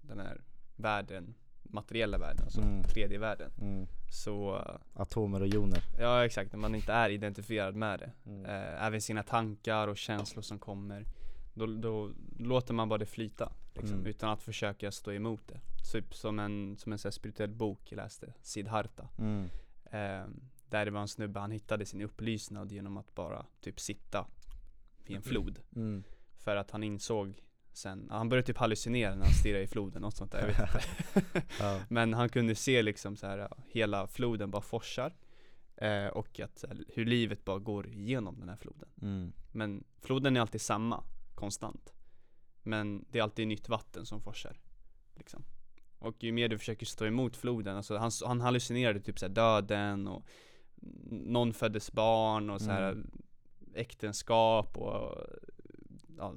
den 0.02 0.20
här 0.20 0.42
världen, 0.76 1.36
materiella 1.70 2.18
världen, 2.18 2.44
alltså 2.44 2.62
Mm. 2.62 2.84
tredje 2.84 3.18
världen 3.20 3.52
mm, 3.62 3.88
Så, 4.12 4.62
atomer 4.94 5.42
och 5.42 5.48
joner. 5.48 5.80
ja 6.00 6.26
exakt, 6.26 6.52
när 6.52 6.60
man 6.60 6.76
inte 6.76 6.94
är 6.94 7.10
identifierad 7.10 7.76
med 7.76 8.00
det 8.00 8.12
Mm. 8.26 8.46
eh, 8.46 8.86
Även 8.86 9.02
sina 9.02 9.24
tankar 9.24 9.88
och 9.88 9.98
känslor 9.98 10.42
som 10.42 10.60
kommer 10.60 11.06
Då, 11.54 11.66
då 11.66 12.12
låter 12.40 12.74
man 12.74 12.90
bara 12.90 12.98
det 13.00 13.06
flyta 13.06 13.52
liksom, 13.74 13.94
Mm. 13.94 14.06
utan 14.08 14.30
att 14.30 14.42
försöka 14.44 14.92
stå 14.92 15.12
emot 15.12 15.42
det 15.48 15.60
Typ 15.92 16.16
som 16.16 16.40
en, 16.40 16.78
som 16.78 16.92
en 16.92 16.98
så 17.00 17.12
spirituell 17.12 17.50
bok 17.54 17.80
jag 17.92 17.98
läste, 17.98 18.34
Siddhartha 18.42 19.08
Mm. 19.20 19.44
eh, 19.86 20.28
Där 20.70 20.86
det 20.86 20.92
var 20.92 21.02
en 21.02 21.08
snubbe, 21.08 21.40
han 21.40 21.52
hittade 21.52 21.86
sin 21.86 22.02
upplysnad 22.02 22.72
genom 22.72 22.98
att 22.98 23.16
bara 23.16 23.46
typ 23.62 23.80
sitta 23.80 24.26
vid 25.06 25.16
en 25.18 25.22
flod 25.24 25.60
Mm. 25.76 26.04
För 26.38 26.56
att 26.56 26.72
han 26.72 26.84
insåg 26.84 27.44
sen, 27.78 28.08
han 28.12 28.30
började 28.30 28.48
typ 28.48 28.58
hallucinera 28.58 29.16
när 29.16 29.26
han 29.26 29.34
stirrade 29.34 29.64
i 29.64 29.68
floden 29.68 30.04
och 30.04 30.14
sånt 30.14 30.32
där, 30.32 30.40
jag 30.40 30.48
vet 30.48 30.60
inte 30.60 31.44
Ja. 31.60 31.82
Men 31.90 32.14
han 32.14 32.30
kunde 32.30 32.56
se 32.56 32.82
liksom 32.82 33.16
så 33.16 33.28
här, 33.28 33.50
hela 33.68 34.08
floden 34.08 34.52
bara 34.52 34.62
forsar 34.62 35.16
eh, 35.76 36.08
Och 36.08 36.40
att 36.40 36.66
här, 36.68 36.86
hur 36.94 37.06
livet 37.06 37.46
bara 37.46 37.60
går 37.60 37.88
igenom 37.88 38.40
den 38.40 38.50
här 38.50 38.56
floden 38.56 38.90
Mm. 39.02 39.32
Men 39.52 39.84
floden 40.02 40.38
är 40.38 40.42
alltid 40.42 40.62
samma, 40.62 41.04
konstant 41.36 41.94
Men 42.64 43.06
det 43.10 43.20
är 43.20 43.24
alltid 43.24 43.48
nytt 43.48 43.70
vatten 43.70 44.06
som 44.06 44.22
forsar 44.22 44.60
liksom. 45.16 45.44
Och 46.00 46.24
ju 46.24 46.32
mer 46.32 46.48
du 46.50 46.58
försöker 46.58 46.86
stå 46.86 47.06
emot 47.06 47.38
floden, 47.38 47.78
alltså 47.78 47.98
han, 47.98 48.12
han 48.26 48.42
hallucinerade 48.42 49.00
typ 49.00 49.20
så 49.20 49.26
här 49.26 49.34
döden 49.34 50.08
och 50.08 50.26
Någon 51.12 51.54
föddes 51.54 51.92
barn 51.92 52.50
och 52.50 52.62
så 52.62 52.72
här 52.72 52.92
Mm. 52.92 53.12
äktenskap 53.74 54.78
och 54.78 55.26
ja, 56.18 56.34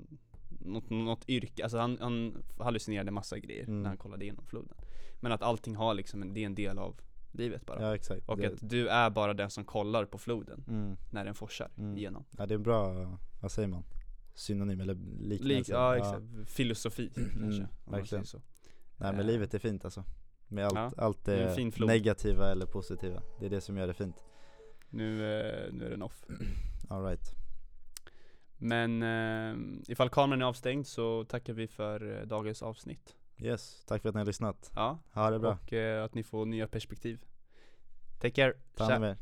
något, 0.60 0.90
något 0.90 1.28
yrke, 1.28 1.62
alltså 1.62 1.78
han, 1.78 1.98
han 2.00 2.42
hallucinerade 2.58 3.10
massa 3.10 3.38
grejer 3.38 3.64
Mm. 3.64 3.82
när 3.82 3.88
han 3.88 3.98
kollade 3.98 4.24
igenom 4.24 4.44
floden 4.46 4.74
Men 5.20 5.32
att 5.32 5.42
allting 5.42 5.76
har 5.76 5.94
liksom, 5.94 6.22
en, 6.22 6.34
det 6.34 6.40
är 6.40 6.46
en 6.46 6.54
del 6.54 6.78
av 6.78 7.00
livet 7.32 7.66
bara 7.66 7.82
Ja 7.82 7.94
exakt. 7.94 8.28
Och 8.28 8.36
det, 8.38 8.46
att 8.46 8.70
du 8.70 8.88
är 8.88 9.10
bara 9.10 9.34
den 9.34 9.50
som 9.50 9.64
kollar 9.64 10.04
på 10.04 10.18
floden 10.18 10.64
mm. 10.68 10.96
när 11.10 11.24
den 11.24 11.34
forsar 11.34 11.70
Mm. 11.78 11.96
igenom 11.98 12.24
Ja 12.38 12.46
det 12.46 12.54
är 12.54 12.56
en 12.56 12.62
bra, 12.62 13.08
vad 13.40 13.52
säger 13.52 13.68
man? 13.68 13.84
Synonym 14.34 14.80
eller 14.80 14.94
liknelse? 15.20 15.44
Lik, 15.54 15.68
ja 15.68 15.96
exakt, 15.96 16.50
filosofi 16.50 17.10
kanske 17.14 17.32
om 17.34 17.40
man 17.40 17.52
Mm, 17.52 17.66
verkligen. 17.84 18.06
säger 18.06 18.24
så 18.24 18.40
Nej 18.96 19.12
men 19.12 19.20
Eh, 19.20 19.26
livet 19.26 19.54
är 19.54 19.58
fint 19.58 19.84
alltså. 19.84 20.04
Med 20.48 20.64
allt, 20.64 20.74
Ja, 20.96 21.04
allt 21.04 21.24
det 21.24 21.54
det 21.78 21.86
negativa 21.86 22.52
eller 22.52 22.66
positiva. 22.66 23.22
Det 23.40 23.46
är 23.46 23.50
det 23.50 23.60
som 23.60 23.76
gör 23.76 23.86
det 23.86 23.94
fint. 23.94 24.16
Nu, 24.90 25.14
eh, 25.40 25.72
nu 25.72 25.86
är 25.86 25.90
den 25.90 26.02
off 26.02 26.24
Alright. 26.88 27.34
Men 28.62 29.02
eh, 29.02 29.80
ifall 29.92 30.08
kameran 30.10 30.42
är 30.42 30.46
avstängd 30.46 30.86
så 30.86 31.24
tackar 31.24 31.52
vi 31.52 31.66
för 31.68 32.18
eh, 32.20 32.26
dagens 32.26 32.62
avsnitt. 32.62 33.16
Yes, 33.38 33.84
tack 33.86 34.02
för 34.02 34.08
att 34.08 34.14
ni 34.14 34.18
har 34.18 34.26
lyssnat. 34.26 34.70
Ja, 34.74 34.98
Ha 35.12 35.30
det 35.30 35.38
bra. 35.38 35.50
och 35.64 35.72
eh, 35.72 36.04
att 36.04 36.14
ni 36.14 36.22
får 36.22 36.46
nya 36.46 36.68
perspektiv. 36.68 37.24
Take 38.18 38.30
care. 38.30 38.54
Ta 38.76 38.84
hand 38.84 39.04
om 39.04 39.10
er. 39.10 39.16